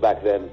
back 0.00 0.22
then 0.22 0.50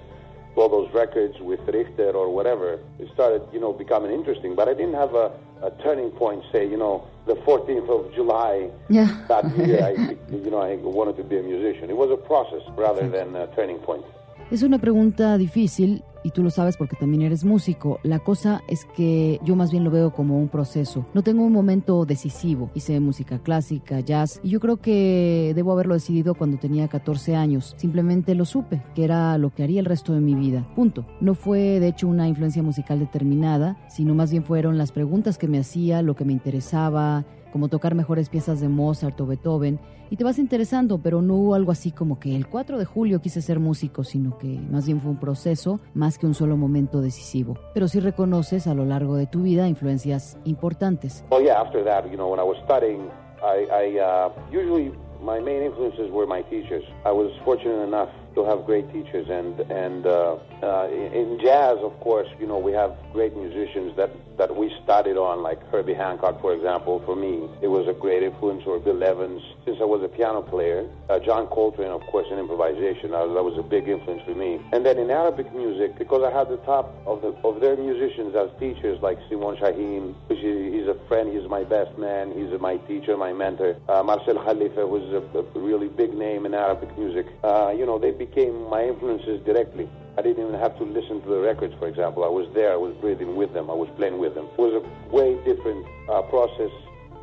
all 0.56 0.70
those 0.70 0.94
records 0.94 1.40
with 1.40 1.60
Richter 1.68 2.12
or 2.12 2.30
whatever, 2.34 2.80
it 3.00 3.10
started, 3.14 3.42
you 3.54 3.60
know, 3.60 3.74
becoming 3.74 4.12
interesting. 4.12 4.56
But 4.56 4.68
I 4.68 4.74
didn't 4.74 4.96
have 4.96 5.14
a, 5.16 5.32
a 5.62 5.72
turning 5.84 6.12
point, 6.12 6.44
say, 6.52 6.68
you 6.68 6.78
know, 6.78 7.08
the 7.26 7.36
14th 7.36 7.90
of 7.90 8.14
July 8.14 8.70
yeah. 8.90 9.24
that 9.28 9.46
year, 9.58 9.84
I, 9.84 9.92
you 10.32 10.52
know, 10.52 10.62
I 10.62 10.76
wanted 10.76 11.18
to 11.18 11.24
be 11.24 11.38
a 11.38 11.44
musician. 11.44 11.90
It 11.90 11.98
was 11.98 12.12
a 12.12 12.18
process 12.18 12.62
rather 12.76 13.08
than 13.10 13.36
a 13.36 13.48
turning 13.56 13.80
point. 13.80 14.04
Es 14.52 14.64
una 14.64 14.80
pregunta 14.80 15.38
difícil 15.38 16.04
y 16.24 16.32
tú 16.32 16.44
lo 16.44 16.50
sabes 16.50 16.78
porque 16.78 16.96
también 16.96 17.24
eres 17.24 17.44
músico. 17.44 18.00
La 18.04 18.20
cosa 18.20 18.62
es 18.68 18.86
que 18.86 19.40
yo 19.44 19.56
más 19.56 19.72
bien 19.72 19.84
lo 19.84 19.92
veo 19.92 20.12
como 20.12 20.40
un 20.40 20.50
proceso. 20.50 21.06
No 21.14 21.24
tengo 21.24 21.44
un 21.44 21.54
momento 21.54 22.06
decisivo. 22.06 22.72
Hice 22.74 23.00
música 23.00 23.40
clásica, 23.40 24.00
jazz, 24.00 24.40
y 24.44 24.50
yo 24.50 24.60
creo 24.60 24.78
que 24.78 25.54
debo 25.56 25.72
haberlo 25.72 25.94
decidido 25.94 26.36
cuando 26.36 26.58
tenía 26.58 26.88
14 26.88 27.36
años. 27.36 27.76
Simplemente 27.78 28.36
lo 28.36 28.46
supe, 28.46 28.82
que 28.96 29.04
era 29.04 29.38
lo 29.38 29.54
que 29.54 29.64
haría 29.64 29.80
el 29.80 29.86
resto 29.86 30.14
de 30.14 30.22
mi 30.22 30.36
vida. 30.36 30.68
Punto. 30.76 31.06
No 31.20 31.34
fue 31.34 31.80
de 31.80 31.88
hecho 31.88 32.08
una 32.08 32.28
influencia 32.28 32.64
musical 32.64 33.00
determinada, 33.00 33.78
sino 33.90 34.16
más 34.16 34.32
bien 34.32 34.44
fueron 34.44 34.78
las 34.78 34.92
preguntas 34.92 35.38
que 35.38 35.48
me 35.48 35.60
hacía, 35.60 36.02
lo 36.02 36.16
que 36.16 36.26
me 36.26 36.34
interesaba, 36.34 37.26
como 37.52 37.68
tocar 37.68 37.96
mejores 37.96 38.30
piezas 38.30 38.60
de 38.62 38.70
Mozart 38.70 39.20
o 39.22 39.26
Beethoven, 39.26 39.80
y 40.10 40.18
te 40.18 40.24
vas 40.24 40.40
interesando, 40.40 40.98
pero 40.98 41.22
no 41.22 41.36
hubo 41.36 41.56
algo 41.56 41.72
así 41.72 41.92
como 41.92 42.20
que 42.20 42.36
el 42.36 42.48
4 42.48 42.78
de 42.78 42.86
julio 42.86 43.22
quise 43.22 43.42
ser 43.42 43.60
músico, 43.60 44.04
sino 44.04 44.38
que 44.38 44.60
más 44.70 44.86
bien 44.86 45.00
fue 45.00 45.12
un 45.12 45.20
proceso 45.20 45.80
más 45.94 46.18
que 46.18 46.26
un 46.26 46.34
solo 46.34 46.58
momento 46.58 47.02
decisivo. 47.02 47.58
Pero 47.74 47.88
sí 47.88 48.00
reconoces 48.00 48.68
a 48.68 48.74
lo 48.74 48.86
largo 48.86 49.16
de 49.16 49.28
tu 49.28 49.44
vida 49.44 49.70
influencias 49.70 50.38
importantes. 50.44 51.24
Well, 51.32 51.44
yeah, 51.44 51.62
after 51.62 51.84
that, 51.86 52.06
you 52.06 52.18
know, 52.18 52.30
when 52.30 52.40
I 52.40 52.44
was 52.44 52.58
studying, 52.66 53.10
I, 53.42 53.68
I 53.72 54.00
uh, 54.00 54.32
usually 54.52 54.92
my 55.22 55.40
main 55.40 55.64
influences 55.64 56.12
were 56.12 56.28
my 56.28 56.44
teachers. 56.50 56.84
I 57.06 57.12
was 57.12 57.32
fortunate 57.46 57.84
enough 57.88 58.10
to 58.36 58.46
have 58.46 58.65
great 58.65 58.91
teachers. 58.91 59.28
And 59.30 59.60
and 59.72 60.06
uh, 60.06 60.38
uh, 60.62 60.88
in 60.89 61.39
jazz, 61.41 61.78
of 61.80 62.00
course, 62.00 62.28
you 62.39 62.48
know 62.48 62.60
we 62.60 62.72
have 62.74 62.96
great 63.13 63.36
musicians 63.36 63.96
that 63.98 64.12
that 64.38 64.56
we 64.56 64.74
started 64.84 65.17
on, 65.17 65.44
like 65.44 65.62
Herbie 65.70 65.94
Hancock, 65.94 66.41
for 66.41 66.54
example. 66.54 67.02
For 67.06 67.15
me, 67.15 67.48
it 67.62 67.67
was 67.67 67.88
a 67.88 67.94
great 67.94 68.24
influence, 68.24 68.63
or 68.65 68.80
Bill 68.80 69.04
Evans. 69.04 69.41
Since 69.65 69.78
I 69.82 69.86
was 69.86 70.02
a 70.04 70.08
piano 70.08 70.41
player, 70.41 70.89
uh, 71.10 71.20
John 71.20 71.48
Coltrane, 71.48 71.91
of 71.91 72.02
course, 72.10 72.28
in 72.32 72.39
improvisation, 72.39 73.13
uh, 73.13 73.28
that 73.28 73.44
was 73.44 73.58
a 73.58 73.63
big 73.63 73.88
influence 73.88 74.24
for 74.26 74.34
me. 74.34 74.60
And 74.72 74.86
then 74.86 74.98
in 74.98 75.12
Arabic 75.12 75.54
music, 75.54 75.98
because 75.98 76.24
I 76.24 76.32
had 76.36 76.50
the 76.50 76.58
top 76.65 76.89
of 77.06 77.22
the 77.22 77.30
of 77.44 77.62
their 77.62 77.78
musicians 77.78 78.36
as 78.36 78.50
teachers, 78.60 79.02
like 79.02 79.20
Simon 79.30 79.58
Shaheen, 79.58 80.15
which 80.28 80.39
is, 80.39 80.74
he's 80.74 80.88
a 80.88 80.98
friend, 81.08 81.32
he's 81.34 81.48
my 81.50 81.63
best 81.63 81.98
man, 81.98 82.32
he's 82.32 82.50
my 82.60 82.78
teacher, 82.89 83.17
my 83.17 83.34
mentor. 83.34 83.76
Uh, 83.88 84.04
Marcel 84.04 84.41
Khalifa 84.44 84.86
was 84.88 85.04
a, 85.13 85.22
a, 85.38 85.44
really 85.60 85.88
big 85.88 86.13
name 86.13 86.46
in 86.46 86.54
Arabic 86.54 86.98
music. 86.98 87.28
Uh, 87.44 87.74
you 87.76 87.86
know, 87.86 88.00
they 88.00 88.12
became 88.26 88.70
my 88.70 88.84
influences 88.86 89.44
directly. 89.46 89.90
I 90.18 90.22
didn't 90.22 90.46
even 90.46 90.60
have 90.60 90.78
to 90.78 90.84
listen 90.84 91.22
to 91.22 91.30
the 91.30 91.40
records, 91.40 91.74
for 91.80 91.88
example. 91.88 92.24
I 92.24 92.28
was 92.28 92.48
there, 92.54 92.72
I 92.74 92.76
was 92.76 92.94
breathing 93.02 93.36
with 93.36 93.54
them, 93.54 93.70
I 93.70 93.74
was 93.74 93.90
playing 93.98 94.20
with 94.20 94.36
them. 94.36 94.46
It 94.46 94.60
was 94.60 94.74
a 94.82 95.16
way 95.16 95.36
different 95.44 95.86
uh, 96.10 96.22
process 96.24 96.72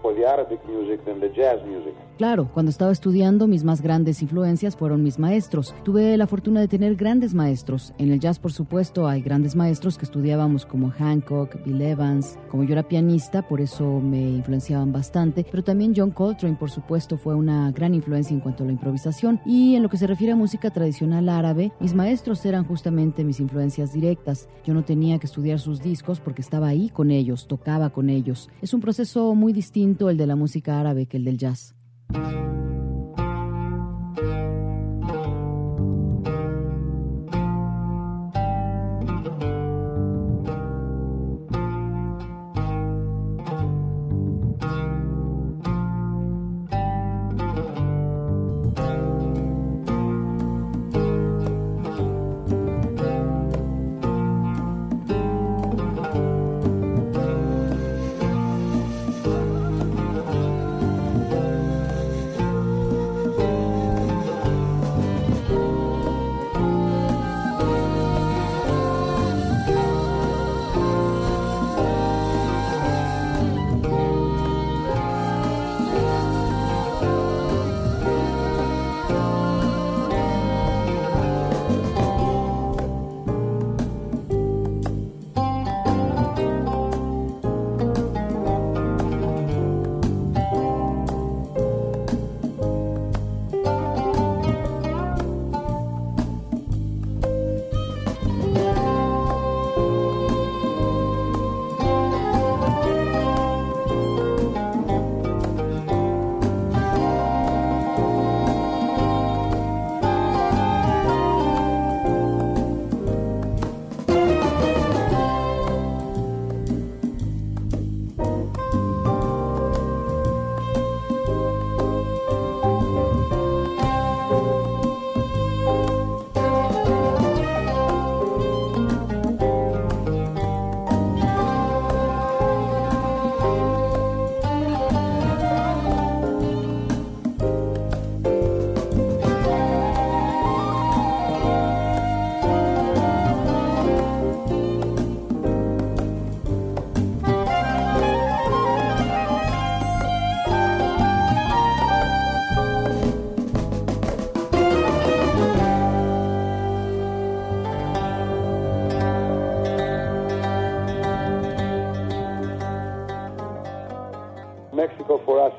for 0.03 0.15
the 0.15 0.27
Arabic 0.27 0.67
music 0.67 1.05
than 1.05 1.21
the 1.21 1.29
jazz 1.29 1.63
music. 1.65 1.95
Claro, 2.19 2.51
cuando 2.53 2.71
estaba 2.71 2.91
estudiando, 2.91 3.47
mis 3.47 3.63
más 3.63 3.81
grandes 3.81 4.23
influencias 4.23 4.75
fueron 4.75 5.05
mis 5.05 5.21
maestros. 5.21 5.73
Tuve 5.85 6.17
la 6.17 6.27
fortuna 6.27 6.59
de 6.59 6.67
tener 6.67 6.97
grandes 6.97 7.33
maestros. 7.33 7.95
En 7.97 8.11
el 8.11 8.19
jazz, 8.19 8.41
por 8.41 8.53
supuesto, 8.53 9.07
hay 9.07 9.23
grandes 9.23 9.55
maestros 9.55 9.97
que 9.97 10.05
estudiábamos 10.05 10.67
como 10.67 10.91
Hancock, 10.91 11.65
Bill 11.65 11.81
Evans. 11.81 12.37
Como 12.51 12.65
yo 12.65 12.73
era 12.73 12.89
pianista, 12.89 13.47
por 13.47 13.61
eso 13.61 14.01
me 14.01 14.21
influenciaban 14.21 14.91
bastante. 14.91 15.47
Pero 15.49 15.63
también 15.63 15.93
John 15.97 16.11
Coltrane, 16.11 16.57
por 16.57 16.73
supuesto, 16.73 17.17
fue 17.19 17.37
una 17.37 17.71
gran 17.71 17.95
influencia 17.95 18.35
en 18.35 18.41
cuanto 18.41 18.65
a 18.65 18.67
la 18.67 18.73
improvisación. 18.73 19.41
Y 19.47 19.77
en 19.77 19.85
lo 19.85 19.89
que 19.89 19.97
se 19.97 20.09
refiere 20.09 20.33
a 20.33 20.37
música 20.37 20.73
tradicional 20.73 21.29
árabe, 21.29 21.71
mis 21.79 21.95
maestros 21.95 22.45
eran 22.45 22.65
justamente 22.65 23.23
mis 23.23 23.39
influencias 23.39 23.93
directas. 23.93 24.49
Yo 24.65 24.75
no 24.75 24.85
tenía 24.85 25.21
que 25.21 25.27
estudiar 25.27 25.61
sus 25.61 25.81
discos 25.81 26.19
porque 26.19 26.43
estaba 26.43 26.67
ahí 26.67 26.89
con 26.89 27.13
ellos, 27.13 27.47
tocaba 27.47 27.91
con 27.91 28.11
ellos. 28.11 28.51
Es 28.61 28.75
un 28.75 28.81
proceso 28.81 29.37
muy 29.37 29.53
distinto 29.53 30.11
el 30.11 30.17
de 30.17 30.27
la 30.27 30.35
música 30.35 30.81
árabe 30.81 31.07
que 31.07 31.19
el 31.19 31.25
del 31.25 31.39
jazz. 31.39 31.78
Thank 32.13 32.33
you. 32.33 32.98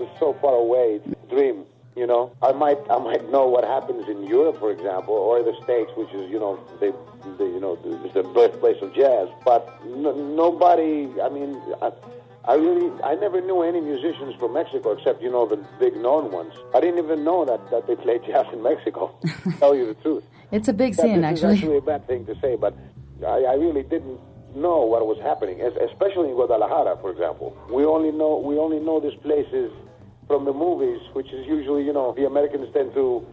Is 0.01 0.09
so 0.19 0.33
far 0.41 0.55
away. 0.55 0.99
It's 1.05 1.29
dream. 1.29 1.65
You 1.95 2.07
know, 2.07 2.31
I 2.41 2.51
might 2.53 2.79
I 2.89 2.97
might 2.99 3.29
know 3.29 3.47
what 3.47 3.65
happens 3.65 4.07
in 4.07 4.23
Europe, 4.23 4.57
for 4.59 4.71
example, 4.71 5.15
or 5.15 5.43
the 5.43 5.53
States, 5.63 5.91
which 5.97 6.11
is 6.13 6.29
you 6.31 6.39
know 6.39 6.57
they, 6.79 6.91
they 7.37 7.45
you 7.51 7.59
know 7.59 7.73
is 8.05 8.13
the 8.13 8.23
birthplace 8.23 8.81
of 8.81 8.93
jazz. 8.93 9.27
But 9.43 9.67
no, 9.85 10.13
nobody. 10.13 11.09
I 11.21 11.27
mean, 11.29 11.59
I, 11.81 11.91
I 12.45 12.53
really 12.55 12.89
I 13.03 13.15
never 13.15 13.41
knew 13.41 13.63
any 13.63 13.81
musicians 13.81 14.35
from 14.39 14.53
Mexico 14.53 14.91
except 14.93 15.21
you 15.21 15.29
know 15.31 15.45
the 15.45 15.57
big 15.79 15.97
known 15.97 16.31
ones. 16.31 16.53
I 16.73 16.79
didn't 16.79 16.99
even 17.03 17.23
know 17.25 17.43
that 17.43 17.59
that 17.71 17.87
they 17.87 17.95
played 17.97 18.21
jazz 18.25 18.45
in 18.53 18.63
Mexico. 18.63 19.13
to 19.43 19.51
tell 19.59 19.75
you 19.75 19.87
the 19.87 19.95
truth. 19.95 20.23
It's 20.51 20.67
a 20.69 20.73
big 20.73 20.95
That- 20.95 21.01
scene, 21.03 21.23
actually. 21.25 21.53
is 21.55 21.59
actually 21.59 21.77
a 21.77 21.81
bad 21.81 22.07
thing 22.07 22.25
to 22.27 22.35
say, 22.39 22.55
but 22.55 22.73
I, 23.27 23.43
I 23.43 23.53
really 23.55 23.83
didn't 23.83 24.19
know 24.55 24.81
what 24.85 25.05
was 25.05 25.19
happening, 25.21 25.59
especially 25.61 26.29
in 26.29 26.35
Guadalajara, 26.35 26.97
for 27.01 27.11
example. 27.11 27.57
We 27.69 27.83
only 27.83 28.11
know 28.11 28.37
we 28.37 28.57
only 28.57 28.79
know 28.79 28.99
these 29.01 29.19
places 29.21 29.69
from 30.29 30.45
the 30.45 30.53
movies, 30.53 31.01
which 31.13 31.33
is 31.33 31.45
usually 31.47 31.83
you 31.83 31.91
know 31.91 32.13
the 32.13 32.25
Americans 32.25 32.69
tend 32.71 32.93
to 32.93 33.25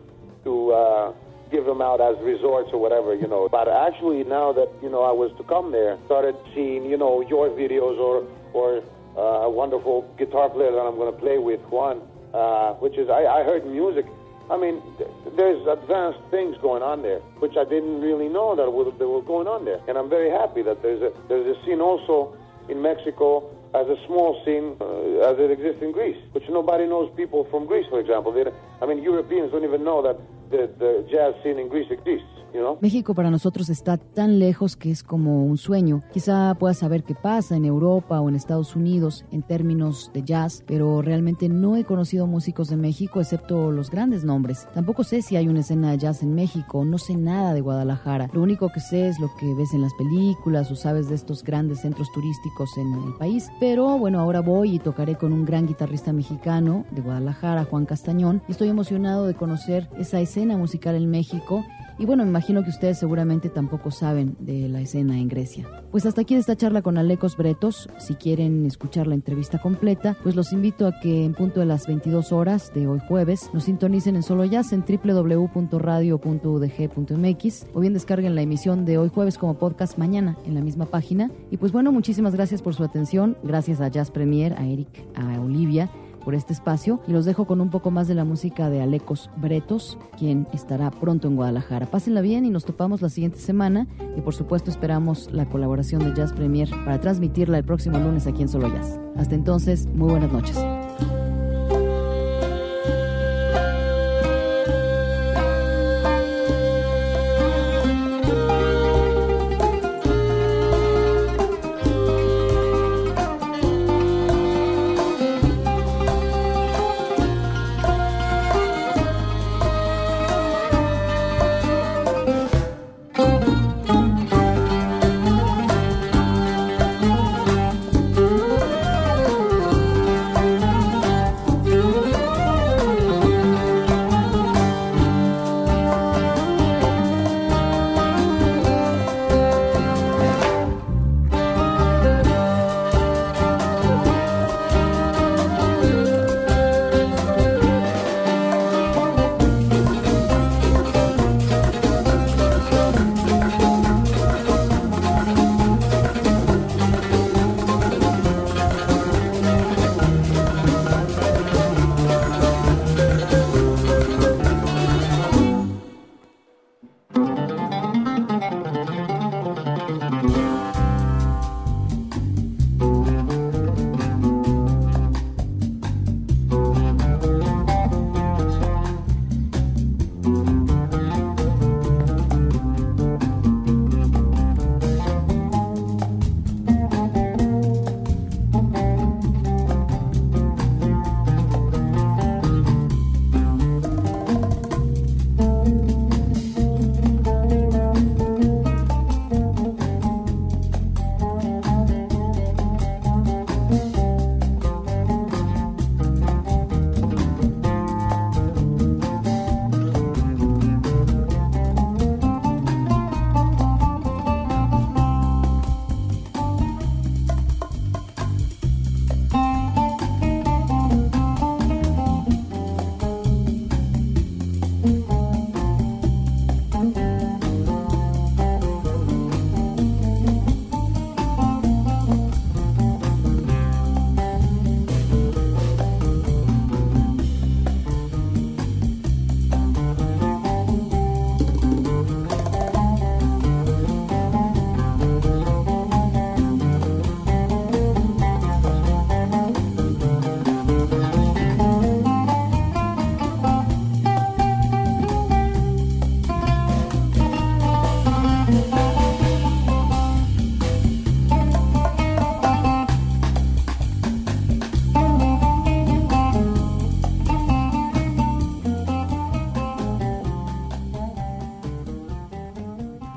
to 0.45 0.73
uh, 0.73 1.13
give 1.53 1.67
them 1.67 1.83
out 1.83 2.01
as 2.01 2.17
resorts 2.25 2.71
or 2.73 2.81
whatever, 2.81 3.15
you 3.15 3.29
know. 3.29 3.49
But 3.53 3.69
actually, 3.69 4.25
now 4.25 4.53
that 4.55 4.73
you 4.83 4.89
know 4.89 5.05
I 5.05 5.13
was 5.13 5.31
to 5.37 5.45
come 5.45 5.71
there, 5.71 5.99
started 6.07 6.35
seeing 6.55 6.89
you 6.89 6.97
know 6.97 7.21
your 7.21 7.51
videos 7.51 8.01
or 8.01 8.27
or 8.57 8.83
uh, 9.15 9.47
a 9.47 9.51
wonderful 9.51 10.09
guitar 10.17 10.49
player 10.49 10.73
that 10.73 10.81
I'm 10.81 10.97
going 10.97 11.13
to 11.13 11.21
play 11.21 11.39
with, 11.39 11.61
Juan, 11.69 12.01
uh, 12.33 12.73
which 12.81 12.97
is 12.97 13.09
I, 13.11 13.29
I 13.29 13.45
heard 13.45 13.67
music. 13.67 14.07
I 14.49 14.57
mean, 14.57 14.81
th- 14.97 15.11
there's 15.37 15.67
advanced 15.67 16.21
things 16.31 16.57
going 16.63 16.83
on 16.83 17.03
there, 17.03 17.19
which 17.45 17.57
I 17.59 17.65
didn't 17.65 18.01
really 18.01 18.29
know 18.29 18.55
that 18.57 18.71
were, 18.71 18.85
that 18.85 19.09
were 19.09 19.21
going 19.23 19.49
on 19.49 19.67
there, 19.67 19.81
and 19.87 19.99
I'm 19.99 20.09
very 20.09 20.31
happy 20.31 20.63
that 20.63 20.81
there's 20.81 21.03
a 21.03 21.13
there's 21.29 21.45
a 21.45 21.57
scene 21.67 21.81
also 21.81 22.33
in 22.71 22.81
Mexico 22.81 23.53
as 23.77 23.89
a 23.89 23.97
small 24.07 24.41
scene 24.45 24.77
uh, 24.81 25.31
as 25.31 25.39
it 25.39 25.51
exists 25.51 25.83
in 25.83 25.93
Greece, 25.93 26.17
which 26.33 26.45
nobody 26.49 26.87
knows 26.87 27.13
people 27.17 27.45
from 27.51 27.67
Greece, 27.67 27.87
for 27.91 28.01
example. 28.01 28.33
They, 28.33 28.45
I 28.81 28.87
mean, 28.87 29.03
Europeans 29.03 29.53
don't 29.53 29.65
even 29.65 29.85
know 29.85 30.03
that 30.03 30.17
the, 30.51 30.71
the 30.79 31.07
jazz 31.11 31.35
scene 31.43 31.59
in 31.59 31.69
Greece 31.69 31.91
exists. 31.91 32.36
Know. 32.61 32.79
México 32.81 33.15
para 33.15 33.31
nosotros 33.31 33.69
está 33.69 33.97
tan 33.97 34.39
lejos 34.39 34.77
que 34.77 34.91
es 34.91 35.03
como 35.03 35.45
un 35.45 35.59
sueño. 35.59 36.03
Quizá 36.13 36.55
puedas 36.59 36.79
saber 36.79 37.05
qué 37.05 37.15
pasa 37.15 37.57
en 37.57 37.65
Europa 37.65 38.21
o 38.21 38.29
en 38.29 38.37
Estados 38.37 38.77
Unidos 38.77 39.25
en 39.31 39.43
términos 39.43 40.11
de 40.13 40.23
jazz, 40.23 40.63
pero 40.67 41.03
realmente 41.03 41.49
no 41.49 41.77
he 41.77 41.85
conocido 41.85 42.27
músicos 42.27 42.69
de 42.69 42.77
México 42.77 43.21
excepto 43.21 43.73
los 43.73 43.91
grandes 43.91 44.25
nombres. 44.25 44.69
Tampoco 44.75 45.05
sé 45.05 45.23
si 45.23 45.37
hay 45.37 45.49
una 45.49 45.61
escena 45.61 45.91
de 45.91 45.99
jazz 45.99 46.23
en 46.23 46.35
México, 46.35 46.85
no 46.85 46.99
sé 46.99 47.17
nada 47.17 47.55
de 47.55 47.61
Guadalajara. 47.61 48.31
Lo 48.33 48.43
único 48.43 48.69
que 48.71 48.81
sé 48.81 49.09
es 49.09 49.19
lo 49.19 49.35
que 49.37 49.55
ves 49.55 49.75
en 49.75 49.83
las 49.83 49.95
películas 49.95 50.71
o 50.71 50.77
sabes 50.77 51.09
de 51.09 51.15
estos 51.15 51.43
grandes 51.43 51.81
centros 51.81 52.11
turísticos 52.13 52.77
en 52.77 52.93
el 52.93 53.15
país. 53.15 53.51
Pero 53.61 53.99
bueno, 53.99 54.21
ahora 54.21 54.41
voy 54.41 54.77
y 54.77 54.79
tocaré 54.79 55.17
con 55.17 55.33
un 55.33 55.45
gran 55.45 55.67
guitarrista 55.67 56.13
mexicano 56.13 56.85
de 56.91 57.03
Guadalajara, 57.03 57.65
Juan 57.65 57.87
Castañón, 57.87 58.43
y 58.49 58.53
estoy 58.53 58.69
emocionado 58.69 59.27
de 59.27 59.35
conocer 59.35 59.89
esa 59.99 60.21
escena 60.21 60.57
musical 60.57 60.95
en 60.95 61.11
México 61.11 61.65
y 61.99 62.05
bueno, 62.05 62.25
me 62.27 62.31
imagino 62.47 62.63
que 62.63 62.71
ustedes 62.71 62.99
seguramente 62.99 63.49
tampoco 63.49 63.91
saben 63.91 64.37
de 64.39 64.69
la 64.69 64.81
escena 64.81 65.19
en 65.19 65.27
Grecia. 65.27 65.67
Pues 65.91 66.07
hasta 66.07 66.21
aquí 66.21 66.37
esta 66.37 66.55
charla 66.55 66.81
con 66.81 66.97
Alecos 66.97 67.37
Bretos. 67.37 67.89
Si 67.99 68.15
quieren 68.15 68.65
escuchar 68.67 69.09
la 69.09 69.17
entrevista 69.17 69.59
completa, 69.59 70.17
pues 70.23 70.37
los 70.37 70.53
invito 70.53 70.87
a 70.87 71.01
que 71.01 71.25
en 71.25 71.35
punto 71.35 71.59
de 71.59 71.67
las 71.67 71.89
22 71.89 72.31
horas 72.31 72.73
de 72.73 72.87
hoy 72.87 73.01
jueves 73.09 73.51
nos 73.53 73.65
sintonicen 73.65 74.15
en 74.15 74.23
Solo 74.23 74.45
Jazz 74.45 74.73
en 74.73 74.85
www.radio.udg.mx 74.87 77.67
o 77.75 77.81
bien 77.81 77.95
descarguen 77.95 78.37
la 78.37 78.43
emisión 78.43 78.85
de 78.85 78.99
hoy 78.99 79.09
jueves 79.09 79.39
como 79.39 79.59
podcast 79.59 79.99
mañana 79.99 80.39
en 80.45 80.55
la 80.55 80.61
misma 80.61 80.87
página. 80.87 81.33
Y 81.51 81.57
pues 81.57 81.73
bueno, 81.73 81.91
muchísimas 81.91 82.37
gracias 82.37 82.63
por 82.63 82.77
su 82.77 82.85
atención. 82.85 83.37
Gracias 83.43 83.81
a 83.81 83.89
Jazz 83.89 84.13
Premier, 84.13 84.53
a 84.53 84.69
Eric, 84.69 85.05
a 85.17 85.41
Olivia 85.41 85.91
por 86.27 86.35
este 86.35 86.53
espacio 86.53 87.01
y 87.07 87.13
los 87.13 87.25
dejo 87.25 87.47
con 87.47 87.61
un 87.61 87.71
poco 87.71 87.93
más 87.93 88.09
de 88.09 88.17
la 88.17 88.25
música 88.25 88.69
de 88.69 88.83
Alecos 88.83 89.31
Bretos, 89.37 89.97
quien 90.19 90.49
estará 90.53 90.91
pronto 90.91 91.29
en 91.29 91.37
Guadalajara. 91.37 91.87
Pásenla 91.87 92.21
bien 92.21 92.45
y 92.45 92.51
nos 92.51 92.65
topamos 92.65 93.01
la 93.01 93.11
siguiente 93.11 93.39
semana 93.39 93.87
y 94.17 94.23
por 94.23 94.35
supuesto 94.35 94.69
esperamos 94.69 95.31
la 95.31 95.47
colaboración 95.47 96.03
de 96.03 96.13
Jazz 96.13 96.33
Premier 96.33 96.69
para 96.85 97.01
transmitirla 97.01 97.59
el 97.59 97.65
próximo 97.65 98.01
lunes 98.01 98.27
aquí 98.27 98.43
en 98.43 98.49
Solo 98.49 98.69
Jazz. 98.75 98.99
Hasta 99.17 99.37
entonces, 99.37 99.87
muy 99.95 100.11
buenas 100.11 100.33
noches. 100.33 100.57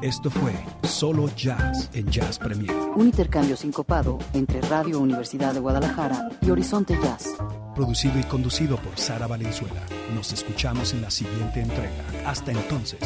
Esto 0.09 0.31
fue 0.31 0.53
Solo 0.81 1.29
Jazz 1.35 1.87
en 1.93 2.07
Jazz 2.07 2.39
Premier. 2.39 2.75
Un 2.95 3.05
intercambio 3.05 3.55
sincopado 3.55 4.17
entre 4.33 4.59
Radio 4.61 4.99
Universidad 4.99 5.53
de 5.53 5.59
Guadalajara 5.59 6.29
y 6.41 6.49
Horizonte 6.49 6.97
Jazz. 6.99 7.35
Producido 7.75 8.17
y 8.17 8.23
conducido 8.23 8.77
por 8.77 8.97
Sara 8.97 9.27
Valenzuela. 9.27 9.83
Nos 10.15 10.33
escuchamos 10.33 10.93
en 10.93 11.03
la 11.03 11.11
siguiente 11.11 11.61
entrega. 11.61 11.91
Hasta 12.25 12.51
entonces. 12.51 12.99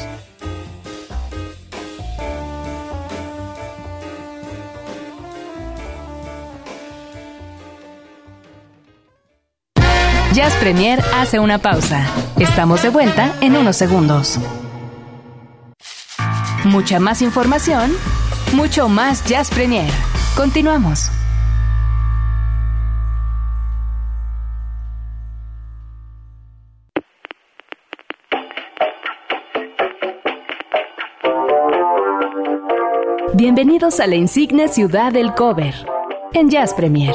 Jazz 10.34 10.56
Premier 10.62 11.04
hace 11.16 11.42
una 11.42 11.58
pausa. 11.58 12.08
Estamos 12.40 12.82
de 12.82 12.88
vuelta 12.88 13.36
en 13.42 13.58
unos 13.58 13.76
segundos. 13.76 14.40
Mucha 16.74 17.00
más 17.00 17.22
información, 17.22 17.92
mucho 18.56 18.90
más 18.90 19.24
Jazz 19.26 19.52
Premier. 19.52 19.92
Continuamos. 20.36 21.12
Bienvenidos 33.36 34.00
a 34.00 34.08
la 34.08 34.16
insigne 34.16 34.68
ciudad 34.68 35.14
del 35.14 35.36
cover 35.36 35.76
en 36.34 36.50
Jazz 36.50 36.74
Premier. 36.74 37.14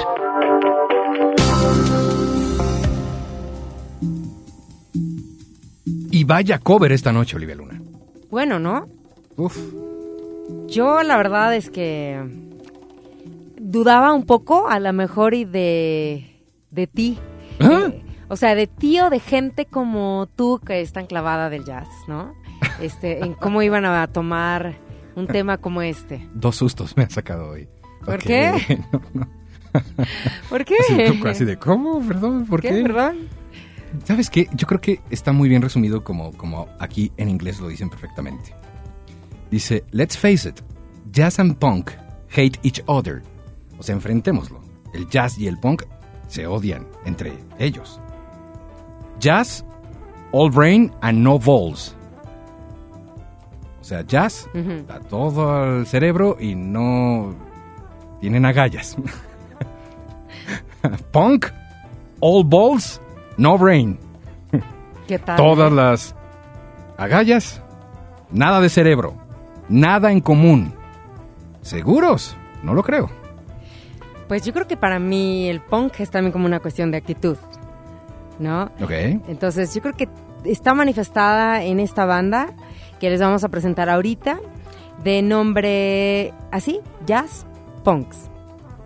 Y 6.13 6.23
vaya 6.23 6.61
cover 6.61 6.93
esta 6.93 7.11
noche, 7.13 7.35
Olivia 7.35 7.57
Luna. 7.57 7.83
Bueno, 8.31 8.61
¿no? 8.61 8.98
Uf. 9.39 9.57
Yo 10.67 11.03
la 11.03 11.17
verdad 11.17 11.55
es 11.55 11.71
que 11.71 12.21
dudaba 13.59 14.13
un 14.13 14.27
poco, 14.27 14.69
a 14.69 14.81
lo 14.81 14.93
mejor, 14.93 15.33
y 15.33 15.45
de, 15.45 16.43
de 16.71 16.87
ti. 16.87 17.19
¿Ah? 17.61 17.91
O 18.29 18.37
sea, 18.37 18.55
de 18.55 18.67
ti 18.67 19.01
o 19.01 19.09
de 19.09 19.21
gente 19.21 19.65
como 19.65 20.29
tú 20.37 20.61
que 20.65 20.81
es 20.81 20.93
tan 20.93 21.07
clavada 21.07 21.49
del 21.49 21.65
jazz, 21.65 21.89
¿no? 22.09 22.35
Este, 22.81 23.25
en 23.25 23.35
cómo 23.35 23.63
iban 23.63 23.87
a 23.87 24.07
tomar 24.09 24.77
un 25.17 25.27
tema 25.27 25.57
como 25.57 25.83
este. 25.83 26.29
Dos 26.35 26.57
sustos 26.57 26.97
me 26.97 27.05
han 27.05 27.11
sacado 27.11 27.49
hoy. 27.51 27.69
¿Por 28.05 28.19
qué? 28.19 28.53
No, 28.93 29.03
no. 29.15 29.29
¿Por 30.49 30.65
qué? 30.65 30.77
Así, 30.81 31.23
así 31.27 31.45
de, 31.45 31.59
¿cómo? 31.59 32.01
Perdón, 32.01 32.47
¿por 32.47 32.63
qué? 32.63 32.71
¿Qué? 32.71 32.83
¿Perdón? 32.83 33.29
¿Sabes 34.05 34.31
qué? 34.31 34.49
Yo 34.55 34.67
creo 34.67 34.81
que 34.81 35.01
está 35.11 35.33
muy 35.33 35.49
bien 35.49 35.61
resumido 35.61 36.03
como, 36.03 36.33
como 36.33 36.69
aquí 36.79 37.13
en 37.19 37.29
inglés 37.29 37.61
lo 37.61 37.69
dicen 37.69 37.91
perfectamente. 37.91 38.55
Dice, 39.51 39.85
let's 39.93 40.17
face 40.17 40.47
it, 40.47 40.63
jazz 41.11 41.39
and 41.39 41.59
punk 41.59 41.93
hate 42.29 42.59
each 42.63 42.83
other. 42.87 43.23
O 43.79 43.83
sea, 43.83 43.95
enfrentémoslo. 43.95 44.61
El 44.93 45.09
jazz 45.09 45.39
y 45.39 45.47
el 45.47 45.59
punk 45.59 45.85
se 46.29 46.47
odian 46.47 46.87
entre 47.05 47.33
ellos. 47.59 48.01
Jazz, 49.21 49.65
all 50.33 50.51
brain 50.51 50.93
and 51.01 51.23
no 51.23 51.39
balls. 51.39 51.95
O 53.81 53.85
sea, 53.85 54.03
jazz, 54.03 54.49
da 54.87 55.01
todo 55.01 55.51
al 55.51 55.87
cerebro 55.87 56.37
y 56.39 56.55
no 56.55 57.35
tienen 58.21 58.45
agallas. 58.45 58.97
punk, 61.13 61.47
all 62.21 62.45
balls, 62.45 63.01
no 63.39 63.57
brain. 63.57 63.99
¿Qué 65.07 65.19
tal? 65.19 65.37
Todas 65.37 65.73
las 65.73 66.15
agallas, 66.99 67.63
nada 68.31 68.61
de 68.61 68.69
cerebro, 68.69 69.15
nada 69.69 70.13
en 70.13 70.21
común. 70.21 70.75
¿Seguros? 71.63 72.37
No 72.63 72.75
lo 72.75 72.83
creo. 72.83 73.11
Pues 74.29 74.45
yo 74.45 74.53
creo 74.53 74.67
que 74.67 74.77
para 74.77 74.99
mí 74.99 75.49
el 75.49 75.61
punk 75.61 76.01
es 76.01 76.11
también 76.11 76.33
como 76.33 76.47
una 76.47 76.61
cuestión 76.61 76.91
de 76.91 76.99
actitud, 76.99 77.37
¿no? 78.39 78.65
Ok. 78.81 78.91
Entonces 79.29 79.75
yo 79.75 79.81
creo 79.81 79.95
que 79.95 80.09
está 80.45 80.75
manifestada 80.75 81.65
en 81.65 81.81
esta 81.81 82.05
banda 82.05 82.55
que 83.01 83.11
les 83.11 83.21
vamos 83.21 83.45
a 83.45 83.49
presentar 83.49 83.89
ahorita, 83.89 84.39
de 85.03 85.23
nombre 85.23 86.35
así, 86.51 86.81
Jazz 87.07 87.47
Punks. 87.85 88.29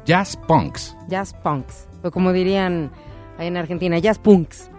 Jazz 0.04 0.36
punks. 0.36 0.96
Jazz 1.08 1.34
Punks. 1.42 1.86
O 2.02 2.10
como 2.10 2.32
dirían 2.32 2.90
ahí 3.38 3.46
en 3.46 3.56
Argentina, 3.56 3.98
Jazz 3.98 4.18
Punks. 4.18 4.70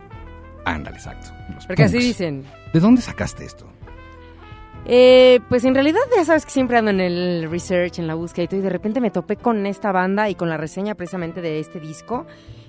Ándale, 0.66 0.98
exacto. 0.98 1.30
Los 1.54 1.66
Porque 1.66 1.84
así 1.84 1.98
dicen. 1.98 2.46
¿De 2.74 2.80
dónde 2.80 3.02
sacaste 3.02 3.46
esto? 3.46 3.66
Eh, 4.86 5.40
pues 5.48 5.64
en 5.64 5.74
realidad 5.74 6.02
ya 6.16 6.26
sabes 6.26 6.46
que 6.46 6.52
siempre 6.52 6.78
ando 6.78 6.92
en 6.92 7.00
el 7.00 7.50
research, 7.50 8.00
en 8.00 8.08
la 8.08 8.16
búsqueda 8.16 8.44
y 8.44 8.48
todo, 8.48 8.60
y 8.60 8.64
de 8.64 8.70
repente 8.70 9.00
me 9.00 9.12
topé 9.12 9.38
con 9.38 9.66
esta 9.66 9.92
banda 9.92 10.30
y 10.30 10.36
con 10.36 10.50
la 10.50 10.58
reseña 10.58 10.96
precisamente 10.96 11.42
de 11.42 11.60
este 11.60 11.80
disco, 11.80 12.26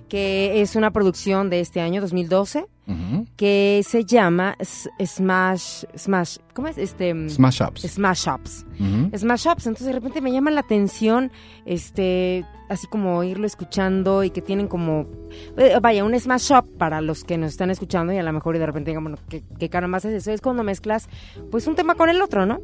que 0.09 0.61
es 0.61 0.77
una 0.77 0.91
producción 0.91 1.51
de 1.51 1.61
este 1.61 1.81
año, 1.81 2.01
2012, 2.01 2.67
Ujú. 2.87 3.27
que 3.37 3.83
se 3.87 4.05
llama 4.05 4.57
Smash, 5.03 5.85
Smash, 5.97 6.37
¿cómo 6.53 6.69
es? 6.69 6.77
Este, 6.79 7.15
mm, 7.15 7.31
Smash 7.31 7.63
Ups. 7.63 7.83
Smash 7.83 8.29
Ups. 8.29 8.67
Smash 9.17 9.47
Ups, 9.49 9.67
entonces 9.67 9.87
de 9.87 9.93
repente 9.95 10.21
me 10.21 10.31
llama 10.33 10.51
la 10.51 10.61
atención, 10.61 11.33
este, 11.65 12.45
así 12.69 12.87
como 12.87 13.23
irlo 13.25 13.47
escuchando 13.47 14.23
y 14.25 14.31
que 14.31 14.43
tienen 14.43 14.69
como, 14.69 15.07
eh, 15.57 15.79
vaya, 15.81 16.05
un 16.05 16.19
Smash 16.19 16.53
Up 16.53 16.77
para 16.77 17.01
los 17.01 17.25
que 17.25 17.39
nos 17.39 17.53
están 17.53 17.71
escuchando 17.71 18.13
y 18.13 18.19
a 18.19 18.23
lo 18.23 18.33
mejor 18.33 18.57
y 18.57 18.59
de 18.59 18.67
repente 18.67 18.91
digan, 18.91 19.05
bueno, 19.05 19.19
¿qué, 19.29 19.43
qué 19.59 19.69
caramba 19.71 19.99
es 19.99 20.05
eso? 20.05 20.31
Es 20.31 20.41
cuando 20.43 20.63
mezclas, 20.63 21.09
pues 21.51 21.67
un 21.67 21.75
tema 21.77 21.95
con 21.95 22.11
el 22.11 22.21
otro, 22.21 22.45
¿no? 22.47 22.61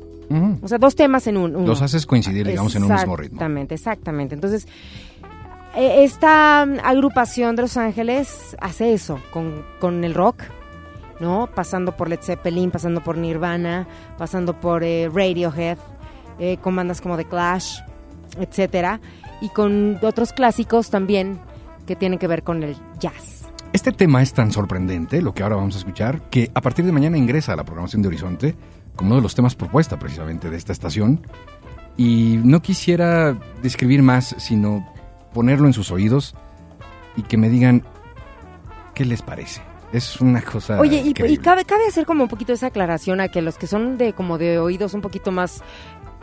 O 0.62 0.68
sea, 0.68 0.78
dos 0.78 0.94
temas 0.94 1.26
en 1.26 1.36
un, 1.36 1.56
uno. 1.56 1.66
Los 1.66 1.82
haces 1.82 2.06
coincidir, 2.06 2.46
digamos, 2.46 2.76
en 2.76 2.84
un 2.84 2.92
mismo 2.92 3.16
ritmo. 3.16 3.34
Exactamente, 3.34 3.74
exactamente. 3.74 4.34
Entonces, 4.36 4.68
esta 5.76 6.66
mm, 6.66 6.78
agrupación 6.84 7.56
de 7.56 7.62
Los 7.62 7.76
Ángeles 7.76 8.56
hace 8.60 8.92
eso 8.92 9.20
con, 9.32 9.64
con 9.78 10.04
el 10.04 10.14
rock, 10.14 10.42
¿no? 11.20 11.48
Pasando 11.54 11.96
por 11.96 12.08
Led 12.08 12.20
Zeppelin, 12.22 12.70
pasando 12.70 13.02
por 13.02 13.16
Nirvana, 13.16 13.86
pasando 14.18 14.58
por 14.58 14.82
eh, 14.82 15.08
Radiohead, 15.12 15.78
eh, 16.38 16.56
con 16.58 16.74
bandas 16.74 17.00
como 17.00 17.16
The 17.16 17.26
Clash, 17.26 17.80
etcétera, 18.38 19.00
y 19.40 19.48
con 19.50 19.98
otros 20.02 20.32
clásicos 20.32 20.90
también 20.90 21.38
que 21.86 21.96
tienen 21.96 22.18
que 22.18 22.26
ver 22.26 22.42
con 22.42 22.62
el 22.62 22.76
jazz. 22.98 23.48
Este 23.72 23.92
tema 23.92 24.20
es 24.20 24.32
tan 24.32 24.50
sorprendente, 24.50 25.22
lo 25.22 25.32
que 25.32 25.42
ahora 25.44 25.56
vamos 25.56 25.76
a 25.76 25.78
escuchar, 25.78 26.22
que 26.30 26.50
a 26.54 26.60
partir 26.60 26.84
de 26.84 26.92
mañana 26.92 27.16
ingresa 27.16 27.52
a 27.52 27.56
la 27.56 27.64
programación 27.64 28.02
de 28.02 28.08
Horizonte 28.08 28.54
como 28.96 29.10
uno 29.10 29.16
de 29.16 29.22
los 29.22 29.34
temas 29.34 29.54
propuesta 29.54 29.98
precisamente 29.98 30.50
de 30.50 30.56
esta 30.56 30.72
estación. 30.72 31.26
Y 31.96 32.40
no 32.44 32.60
quisiera 32.60 33.38
describir 33.62 34.02
más, 34.02 34.34
sino 34.38 34.86
ponerlo 35.32 35.66
en 35.66 35.72
sus 35.72 35.90
oídos 35.90 36.34
y 37.16 37.22
que 37.22 37.36
me 37.36 37.48
digan 37.48 37.82
qué 38.94 39.04
les 39.04 39.22
parece. 39.22 39.62
Es 39.92 40.20
una 40.20 40.40
cosa. 40.42 40.78
Oye, 40.78 41.02
y, 41.04 41.12
cabe, 41.38 41.64
cabe 41.64 41.86
hacer 41.88 42.06
como 42.06 42.22
un 42.22 42.28
poquito 42.28 42.52
esa 42.52 42.68
aclaración 42.68 43.20
a 43.20 43.28
que 43.28 43.42
los 43.42 43.56
que 43.58 43.66
son 43.66 43.98
de 43.98 44.12
como 44.12 44.38
de 44.38 44.58
oídos 44.60 44.94
un 44.94 45.00
poquito 45.00 45.32
más 45.32 45.62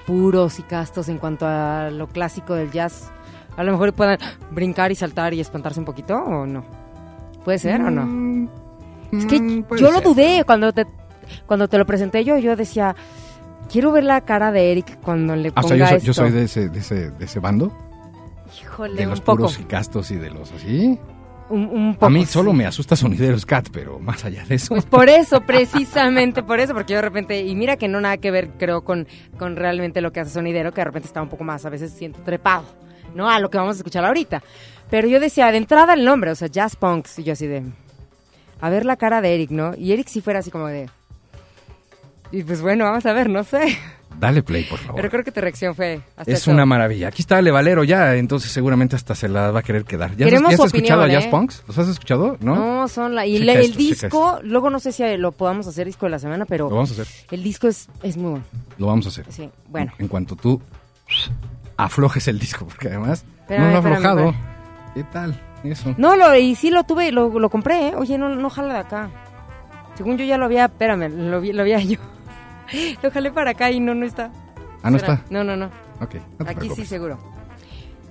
puros 0.05 0.58
y 0.60 0.64
castos 0.64 1.10
en 1.10 1.18
cuanto 1.18 1.45
a 1.45 1.89
lo 1.91 2.08
clásico 2.08 2.53
del 2.53 2.72
jazz, 2.72 3.12
a 3.58 3.64
lo 3.64 3.74
mejor 3.74 3.91
puedan 3.93 4.20
brincar 4.51 4.91
y 4.93 4.95
saltar 4.95 5.34
y 5.34 5.41
espantarse 5.41 5.80
un 5.82 5.86
poquito 5.86 6.16
o 6.16 6.45
no. 6.45 6.64
¿Puede 7.43 7.58
ser 7.60 7.82
o 7.82 7.91
no? 7.91 8.05
Mm, 8.05 8.47
Es 9.12 9.26
que 9.26 9.39
mm, 9.41 9.66
yo 9.78 9.91
lo 9.91 9.99
dudé 9.99 10.43
cuando 10.45 10.72
te 10.72 10.86
cuando 11.45 11.68
te 11.68 11.78
lo 11.78 11.86
presenté 11.86 12.24
yo, 12.24 12.38
yo 12.38 12.55
decía, 12.55 12.95
quiero 13.70 13.91
ver 13.91 14.05
la 14.05 14.22
cara 14.22 14.53
de 14.53 14.72
Eric 14.72 14.97
cuando 15.01 15.36
le 15.36 15.49
Ah, 15.49 15.60
o 15.60 15.68
ponga 15.68 15.88
sea, 15.89 15.97
yo 15.97 15.97
soy, 15.97 15.97
esto. 15.97 16.05
yo 16.08 16.14
soy 16.14 16.32
de, 16.32 16.43
ese, 16.43 16.70
de, 16.70 16.80
ese, 16.80 17.12
de 17.12 17.26
ese 17.26 17.39
bando, 17.41 17.74
Híjole, 18.61 18.95
de 18.95 19.03
un 19.05 19.09
los 19.11 19.21
poco. 19.21 19.37
puros 19.37 19.59
y 19.59 19.63
castos 19.63 20.11
y 20.11 20.15
de 20.15 20.29
los 20.29 20.51
así. 20.51 20.99
Un, 21.49 21.65
un 21.65 21.93
poco. 21.93 22.05
A 22.07 22.09
mí 22.09 22.25
solo 22.25 22.51
sí. 22.51 22.57
me 22.57 22.65
asusta 22.65 22.95
Sonideros 22.95 23.45
Cat, 23.45 23.69
pero 23.71 23.99
más 23.99 24.25
allá 24.25 24.43
de 24.45 24.55
eso. 24.55 24.69
Pues 24.69 24.85
por 24.85 25.07
eso, 25.09 25.41
precisamente 25.41 26.43
por 26.43 26.59
eso, 26.59 26.73
porque 26.73 26.91
yo 26.93 26.97
de 26.97 27.03
repente, 27.03 27.41
y 27.41 27.55
mira 27.55 27.77
que 27.77 27.87
no 27.87 28.01
nada 28.01 28.17
que 28.17 28.31
ver, 28.31 28.49
creo, 28.57 28.83
con, 28.83 29.07
con 29.37 29.55
realmente 29.55 30.01
lo 30.01 30.11
que 30.11 30.19
hace 30.19 30.31
Sonidero, 30.31 30.73
que 30.73 30.81
de 30.81 30.85
repente 30.85 31.07
está 31.07 31.21
un 31.21 31.29
poco 31.29 31.43
más, 31.45 31.65
a 31.65 31.69
veces 31.69 31.93
siento 31.93 32.19
trepado, 32.21 32.65
¿no? 33.15 33.29
A 33.29 33.39
lo 33.39 33.49
que 33.49 33.57
vamos 33.57 33.75
a 33.75 33.79
escuchar 33.79 34.03
ahorita. 34.03 34.43
Pero 34.89 35.07
yo 35.07 35.19
decía, 35.21 35.49
de 35.51 35.57
entrada 35.57 35.93
el 35.93 36.03
nombre, 36.03 36.31
o 36.31 36.35
sea, 36.35 36.49
Jazz 36.49 36.75
Punks, 36.75 37.19
y 37.19 37.23
yo 37.23 37.33
así 37.33 37.47
de, 37.47 37.63
a 38.59 38.69
ver 38.69 38.85
la 38.85 38.97
cara 38.97 39.21
de 39.21 39.33
Eric, 39.33 39.51
¿no? 39.51 39.73
Y 39.77 39.93
Eric 39.93 40.07
sí 40.09 40.19
fuera 40.21 40.39
así 40.39 40.51
como 40.51 40.67
de, 40.67 40.89
y 42.31 42.43
pues 42.43 42.61
bueno, 42.61 42.83
vamos 42.83 43.05
a 43.05 43.13
ver, 43.13 43.29
no 43.29 43.43
sé. 43.45 43.77
Dale 44.20 44.41
play, 44.41 44.63
por 44.63 44.80
favor. 44.80 44.95
Pero 44.95 45.09
creo 45.11 45.24
que 45.24 45.32
tu 45.32 45.39
reacción 45.41 45.76
fue 45.76 46.01
hasta 46.15 46.32
Es 46.32 46.39
eso. 46.39 46.51
una 46.51 46.65
maravilla. 46.65 47.09
Aquí 47.09 47.22
está 47.22 47.38
Ale 47.38 47.51
Valero 47.51 47.84
ya, 47.84 48.15
entonces 48.15 48.51
seguramente 48.51 48.95
hasta 48.95 49.13
se 49.13 49.28
la 49.30 49.51
va 49.51 49.59
a 49.59 49.63
querer 49.63 49.84
quedar. 49.86 50.15
¿Ya, 50.15 50.26
has- 50.26 50.32
ya 50.57 50.65
escuchado 50.65 51.03
a 51.03 51.07
Jazz 51.07 51.26
¿eh? 51.26 51.30
Punks? 51.30 51.63
¿Los 51.68 51.78
has 51.78 51.88
escuchado? 51.88 52.36
¿No? 52.39 52.55
No, 52.55 52.88
son 52.88 53.13
la... 53.13 53.26
Y 53.28 53.36
el 53.38 53.47
esto, 53.49 53.78
disco, 53.78 54.39
luego 54.43 54.70
no 54.72 54.80
sé 54.80 54.91
si 54.91 55.03
lo 55.18 55.32
podamos 55.32 55.68
hacer 55.68 55.86
disco 55.86 56.07
de 56.07 56.09
la 56.11 56.20
semana, 56.20 56.45
pero 56.45 56.70
Lo 56.70 56.76
vamos 56.76 56.89
a 56.97 57.01
hacer. 57.01 57.07
el 57.32 57.43
disco 57.43 57.68
es, 57.68 57.88
es 58.01 58.18
muy 58.18 58.32
bueno. 58.32 58.45
Lo 58.80 58.88
vamos 58.88 59.05
a 59.05 59.09
hacer. 59.09 59.26
Sí, 59.30 59.49
bueno. 59.70 59.93
En 59.99 60.07
cuanto 60.07 60.36
tú 60.36 60.59
aflojes 61.78 62.28
el 62.28 62.39
disco, 62.39 62.65
porque 62.65 62.88
además 62.88 63.24
Espérame, 63.41 63.63
no 63.65 63.70
lo 63.72 63.76
ha 63.76 63.80
aflojado. 63.80 64.20
espérame. 64.30 64.93
¿Qué 64.95 65.03
tal? 65.03 65.41
Eso. 65.63 65.93
No, 65.97 66.15
lo, 66.15 66.36
y 66.36 66.55
sí 66.55 66.70
lo 66.70 66.84
tuve, 66.84 67.11
lo, 67.11 67.39
lo 67.39 67.49
compré, 67.49 67.89
¿eh? 67.89 67.93
Oye, 67.95 68.18
no, 68.18 68.30
no 68.30 68.49
jala 68.49 68.74
de 68.76 68.80
acá. 68.80 69.09
Según 69.95 70.18
yo 70.18 70.26
ya 70.26 70.38
lo 70.38 70.45
había, 70.45 70.65
espérame, 70.65 71.09
lo, 71.30 71.39
lo 71.41 71.61
había 71.61 71.80
yo. 71.82 71.97
Lo 73.03 73.11
jalé 73.11 73.32
para 73.32 73.51
acá 73.51 73.72
y 73.72 73.80
no, 73.80 73.93
no 73.95 74.05
está. 74.05 74.32
Ah, 74.84 74.89
¿no 74.91 74.97
Espera. 74.97 75.15
está? 75.15 75.26
No, 75.34 75.43
no, 75.43 75.55
no. 75.55 75.65
Ok, 76.01 76.15
no 76.39 76.45
te 76.45 76.51
Aquí 76.51 76.70
sí, 76.76 76.86
seguro. 76.86 77.18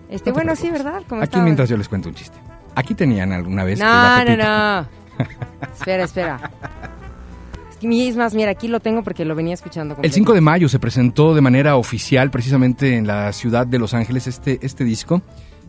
Este, 0.09 0.31
No 0.31 0.35
te 0.37 0.43
bueno, 0.43 0.55
sí, 0.57 0.63
preocupes. 0.69 0.85
¿verdad? 0.85 1.03
¿Cómo 1.09 1.21
Aquí 1.21 1.27
estaba? 1.29 1.45
mientras 1.45 1.69
yo 1.69 1.77
les 1.77 1.89
cuento 1.89 2.09
un 2.09 2.15
chiste. 2.15 2.39
Aquí 2.75 2.95
tenían 2.95 3.33
alguna 3.33 3.65
vez... 3.65 3.79
No, 3.79 4.19
el 4.21 4.39
no, 4.39 4.45
no. 4.81 4.89
espera, 5.75 6.05
espera. 6.05 6.51
Es 7.71 7.77
que 7.79 7.89
mi- 7.89 8.07
es 8.09 8.17
más, 8.17 8.35
mira, 8.35 8.51
aquí 8.51 8.69
lo 8.69 8.81
tengo 8.81 9.03
porque 9.03 9.25
lo 9.25 9.35
venía 9.35 9.55
escuchando. 9.55 9.93
El 9.93 9.97
completo. 9.97 10.15
5 10.15 10.33
de 10.35 10.41
mayo 10.41 10.69
se 10.69 10.79
presentó 10.79 11.35
de 11.35 11.41
manera 11.41 11.77
oficial 11.77 12.31
precisamente 12.31 12.97
en 12.97 13.07
la 13.07 13.33
ciudad 13.33 13.67
de 13.67 13.79
Los 13.79 13.95
Ángeles 13.95 14.27
este, 14.27 14.59
este 14.63 14.85
disco, 14.85 15.23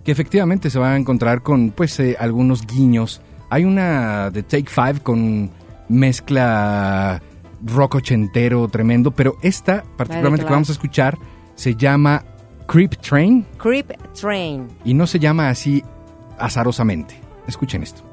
que 0.04 0.12
efectivamente 0.12 0.70
se 0.70 0.80
va 0.80 0.92
a 0.94 0.98
encontrar 0.98 1.42
con 1.44 1.72
pues 1.72 2.00
eh, 2.00 2.16
algunos 2.20 2.66
guiños. 2.68 3.22
Hay 3.50 3.64
una 3.64 4.30
de 4.32 4.44
Take 4.44 4.68
Five 4.70 5.00
con 5.02 5.50
mezcla 5.90 7.22
rock 7.68 7.95
ochentero 7.95 8.68
tremendo, 8.68 9.11
pero 9.11 9.38
esta 9.41 9.84
particularmente 9.97 10.45
que 10.45 10.51
vamos 10.51 10.70
a 10.70 10.74
escuchar 10.74 11.18
se 11.55 11.76
llama 11.76 12.24
Creep 12.68 12.95
Train 12.97 13.45
Creep 13.57 13.91
Train. 14.13 14.68
y 14.84 14.93
no 14.93 15.07
se 15.07 15.20
llama 15.20 15.49
así 15.49 15.84
azarosamente. 16.38 17.20
Escuchen 17.47 17.84
esto. 17.84 18.07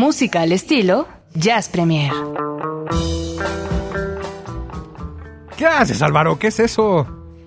Música 0.00 0.42
al 0.42 0.52
estilo 0.52 1.08
Jazz 1.32 1.70
Premier. 1.70 2.12
¿Qué 5.56 5.64
haces, 5.64 6.02
Álvaro? 6.02 6.38
¿Qué 6.38 6.48
es 6.48 6.60
eso? 6.60 7.06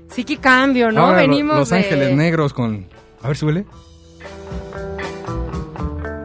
Sí, 0.09 0.23
qué 0.23 0.37
cambio, 0.37 0.91
¿no? 0.91 1.05
Ahora, 1.05 1.17
Venimos 1.21 1.57
Los 1.59 1.69
de- 1.69 1.77
Ángeles 1.77 2.15
Negros 2.17 2.53
con... 2.53 2.87
A 3.21 3.27
ver, 3.27 3.37
súbele. 3.37 3.65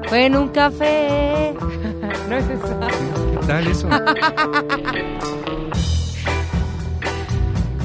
Fue 0.09 0.25
en 0.25 0.37
un 0.37 0.49
café. 0.49 1.53
no 2.31 2.37
es 2.39 2.45
eso. 2.49 2.81
¿Qué 3.41 3.47
tal 3.47 3.67
eso? 3.67 3.89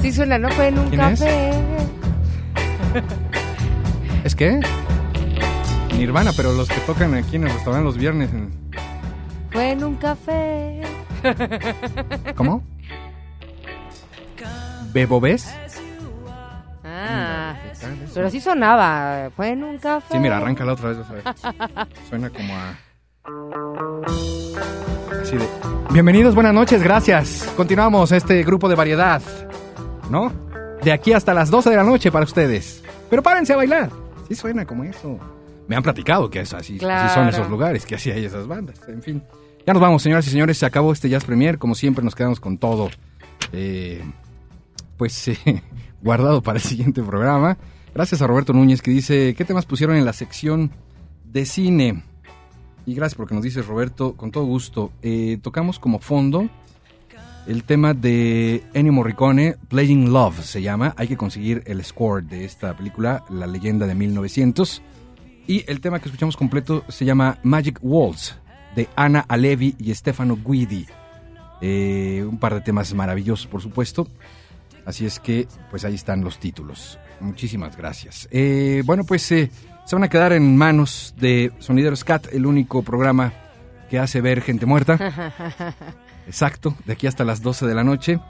Sí 0.00 0.12
suena, 0.12 0.38
¿no? 0.38 0.48
Fue 0.52 0.68
en 0.68 0.78
un 0.78 0.88
¿Quién 0.88 1.00
es? 1.02 1.20
café. 1.20 1.50
¿Es 4.24 4.34
qué? 4.34 4.60
Nirvana, 5.96 6.32
pero 6.36 6.52
los 6.52 6.68
que 6.68 6.80
tocan 6.80 7.14
aquí 7.14 7.36
en 7.36 7.46
el 7.46 7.52
restaurante 7.52 7.84
los 7.84 7.96
viernes. 7.96 8.30
en- 8.32 8.52
Fue 9.50 9.70
en 9.72 9.84
un 9.84 9.96
café. 9.96 10.82
¿Cómo? 12.36 12.62
¿Bebobés? 14.92 15.54
Ah, 16.84 17.54
pero 18.14 18.30
sí 18.30 18.40
sonaba. 18.40 19.30
Fue 19.36 19.50
en 19.50 19.62
un 19.64 19.78
café. 19.78 20.06
Sí, 20.14 20.18
mira, 20.18 20.38
arráncala 20.38 20.72
otra 20.72 20.90
vez. 20.90 20.98
Suena 22.08 22.30
como 22.30 22.54
a... 22.54 22.76
Así 25.22 25.36
de... 25.36 25.46
Bienvenidos, 25.90 26.34
buenas 26.34 26.54
noches, 26.54 26.82
gracias. 26.82 27.52
Continuamos 27.56 28.12
este 28.12 28.42
grupo 28.42 28.68
de 28.68 28.74
variedad, 28.76 29.20
¿no? 30.10 30.32
De 30.82 30.92
aquí 30.92 31.12
hasta 31.12 31.34
las 31.34 31.50
12 31.50 31.70
de 31.70 31.76
la 31.76 31.82
noche 31.84 32.10
para 32.10 32.24
ustedes. 32.24 32.82
Pero 33.10 33.22
párense 33.22 33.52
a 33.52 33.56
bailar. 33.56 33.90
Sí 34.28 34.34
suena 34.34 34.64
como 34.64 34.84
eso. 34.84 35.18
Me 35.68 35.76
han 35.76 35.82
platicado 35.82 36.30
que 36.30 36.40
es 36.40 36.52
así, 36.52 36.78
así 36.84 37.14
son 37.14 37.28
esos 37.28 37.48
lugares, 37.48 37.86
que 37.86 37.94
así 37.94 38.10
hay 38.10 38.24
esas 38.24 38.46
bandas. 38.46 38.80
En 38.88 39.02
fin. 39.02 39.22
Ya 39.66 39.72
nos 39.72 39.80
vamos, 39.80 40.02
señoras 40.02 40.26
y 40.26 40.30
señores. 40.30 40.58
Se 40.58 40.66
acabó 40.66 40.92
este 40.92 41.08
Jazz 41.08 41.24
Premier. 41.24 41.58
Como 41.58 41.74
siempre, 41.74 42.04
nos 42.04 42.14
quedamos 42.14 42.40
con 42.40 42.58
todo. 42.58 42.90
Eh, 43.52 44.02
pues 44.96 45.28
eh, 45.28 45.62
guardado 46.02 46.42
para 46.42 46.58
el 46.58 46.64
siguiente 46.64 47.02
programa. 47.02 47.56
Gracias 47.94 48.22
a 48.22 48.26
Roberto 48.26 48.52
Núñez 48.52 48.82
que 48.82 48.90
dice, 48.90 49.34
¿qué 49.36 49.44
temas 49.44 49.66
pusieron 49.66 49.96
en 49.96 50.04
la 50.04 50.12
sección 50.12 50.70
de 51.24 51.44
cine? 51.44 52.04
Y 52.86 52.94
gracias 52.94 53.16
porque 53.16 53.34
nos 53.34 53.44
dice 53.44 53.62
Roberto, 53.62 54.14
con 54.16 54.30
todo 54.30 54.44
gusto. 54.44 54.92
Eh, 55.02 55.38
tocamos 55.42 55.78
como 55.78 55.98
fondo 55.98 56.48
el 57.46 57.64
tema 57.64 57.94
de 57.94 58.62
Ennio 58.74 58.92
Morricone, 58.92 59.56
Playing 59.68 60.12
Love 60.12 60.44
se 60.44 60.62
llama. 60.62 60.94
Hay 60.96 61.08
que 61.08 61.16
conseguir 61.16 61.62
el 61.66 61.84
score 61.84 62.22
de 62.22 62.44
esta 62.44 62.76
película, 62.76 63.24
La 63.28 63.46
leyenda 63.46 63.86
de 63.86 63.94
1900. 63.94 64.82
Y 65.46 65.64
el 65.66 65.80
tema 65.80 65.98
que 65.98 66.08
escuchamos 66.08 66.36
completo 66.36 66.84
se 66.88 67.04
llama 67.04 67.38
Magic 67.42 67.78
Waltz, 67.82 68.36
de 68.74 68.88
Ana 68.96 69.24
Alevi 69.28 69.74
y 69.78 69.94
Stefano 69.94 70.36
Guidi. 70.36 70.86
Eh, 71.60 72.24
un 72.26 72.38
par 72.38 72.54
de 72.54 72.60
temas 72.60 72.92
maravillosos, 72.94 73.46
por 73.46 73.60
supuesto. 73.60 74.06
Así 74.86 75.04
es 75.06 75.20
que, 75.20 75.46
pues 75.70 75.84
ahí 75.84 75.94
están 75.94 76.24
los 76.24 76.38
títulos. 76.38 76.98
Muchísimas 77.20 77.76
gracias. 77.76 78.28
Eh, 78.30 78.82
bueno, 78.86 79.04
pues 79.04 79.30
eh, 79.32 79.50
se 79.84 79.96
van 79.96 80.04
a 80.04 80.08
quedar 80.08 80.32
en 80.32 80.56
manos 80.56 81.14
de 81.18 81.52
Sonideros 81.58 82.04
Cat, 82.04 82.28
el 82.32 82.46
único 82.46 82.82
programa 82.82 83.32
que 83.90 83.98
hace 83.98 84.20
ver 84.20 84.40
gente 84.40 84.66
muerta. 84.66 84.96
Exacto, 86.26 86.76
de 86.86 86.92
aquí 86.92 87.06
hasta 87.06 87.24
las 87.24 87.42
12 87.42 87.66
de 87.66 87.74
la 87.74 87.84
noche. 87.84 88.20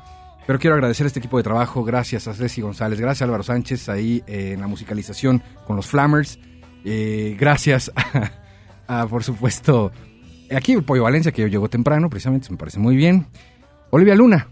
Pero 0.46 0.58
quiero 0.58 0.74
agradecer 0.74 1.04
a 1.04 1.08
este 1.08 1.20
equipo 1.20 1.36
de 1.36 1.44
trabajo, 1.44 1.84
gracias 1.84 2.26
a 2.26 2.34
Ceci 2.34 2.60
González, 2.60 2.98
gracias 2.98 3.22
a 3.22 3.24
Álvaro 3.26 3.42
Sánchez 3.42 3.88
ahí 3.88 4.24
en 4.26 4.60
la 4.60 4.66
musicalización 4.66 5.42
con 5.66 5.76
los 5.76 5.86
Flammers, 5.86 6.40
eh, 6.84 7.36
gracias 7.38 7.92
a, 8.86 9.00
a, 9.02 9.06
por 9.06 9.24
supuesto, 9.24 9.92
aquí 10.54 10.72
el 10.72 10.82
Pollo 10.82 11.04
Valencia 11.04 11.32
que 11.32 11.48
llegó 11.48 11.68
temprano, 11.68 12.10
precisamente 12.10 12.48
me 12.50 12.56
parece 12.56 12.78
muy 12.78 12.96
bien. 12.96 13.26
Olivia 13.90 14.14
Luna, 14.14 14.48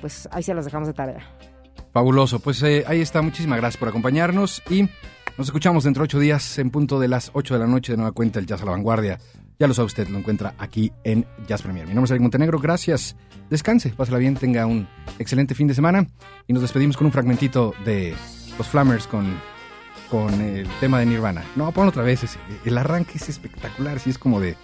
pues 0.00 0.28
ahí 0.32 0.42
se 0.42 0.54
los 0.54 0.64
dejamos 0.64 0.88
de 0.88 0.94
tarea. 0.94 1.24
fabuloso. 1.92 2.40
Pues 2.40 2.62
eh, 2.62 2.84
ahí 2.86 3.00
está, 3.00 3.22
muchísimas 3.22 3.58
gracias 3.58 3.78
por 3.78 3.88
acompañarnos 3.88 4.62
y 4.68 4.82
nos 5.38 5.48
escuchamos 5.48 5.84
dentro 5.84 6.02
de 6.02 6.04
ocho 6.06 6.18
días 6.18 6.58
en 6.58 6.70
punto 6.70 6.98
de 7.00 7.08
las 7.08 7.30
8 7.32 7.54
de 7.54 7.60
la 7.60 7.66
noche 7.66 7.92
de 7.92 7.96
nueva 7.96 8.12
cuenta 8.12 8.38
el 8.38 8.46
Jazz 8.46 8.62
a 8.62 8.64
la 8.66 8.72
Vanguardia. 8.72 9.18
Ya 9.58 9.66
lo 9.66 9.72
sabe 9.72 9.86
usted, 9.86 10.08
lo 10.08 10.18
encuentra 10.18 10.54
aquí 10.58 10.92
en 11.04 11.24
Jazz 11.46 11.62
Premier. 11.62 11.86
Mi 11.86 11.94
nombre 11.94 12.06
es 12.06 12.10
Eric 12.10 12.22
Montenegro, 12.22 12.58
gracias. 12.58 13.16
Descanse, 13.48 13.90
pásala 13.90 14.18
bien, 14.18 14.34
tenga 14.34 14.66
un 14.66 14.86
excelente 15.18 15.54
fin 15.54 15.66
de 15.68 15.74
semana 15.74 16.06
y 16.46 16.52
nos 16.52 16.60
despedimos 16.60 16.96
con 16.96 17.06
un 17.06 17.12
fragmentito 17.12 17.74
de 17.84 18.14
los 18.58 18.66
Flammers 18.68 19.06
con, 19.06 19.38
con 20.10 20.38
el 20.40 20.68
tema 20.80 20.98
de 21.00 21.06
Nirvana. 21.06 21.42
No, 21.54 21.72
ponlo 21.72 21.90
otra 21.90 22.02
vez, 22.02 22.36
el 22.64 22.76
arranque 22.78 23.12
es 23.16 23.30
espectacular, 23.30 23.98
sí 23.98 24.10
es 24.10 24.18
como 24.18 24.40
de 24.40 24.56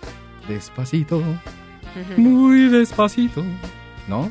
despacito, 0.49 1.23
muy 2.17 2.69
despacito, 2.69 3.43
¿no? 4.09 4.31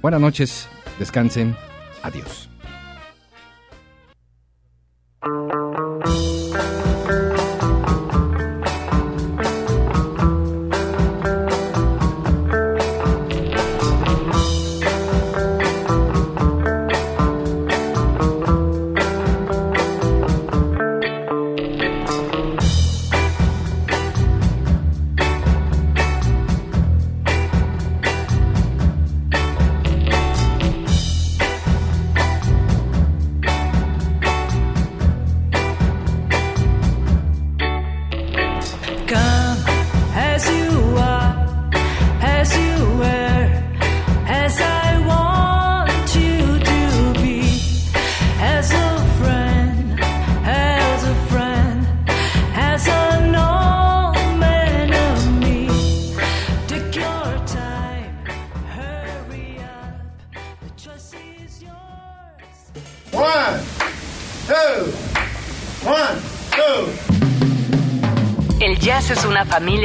Buenas 0.00 0.20
noches, 0.20 0.68
descansen, 0.98 1.56
adiós. 2.02 2.48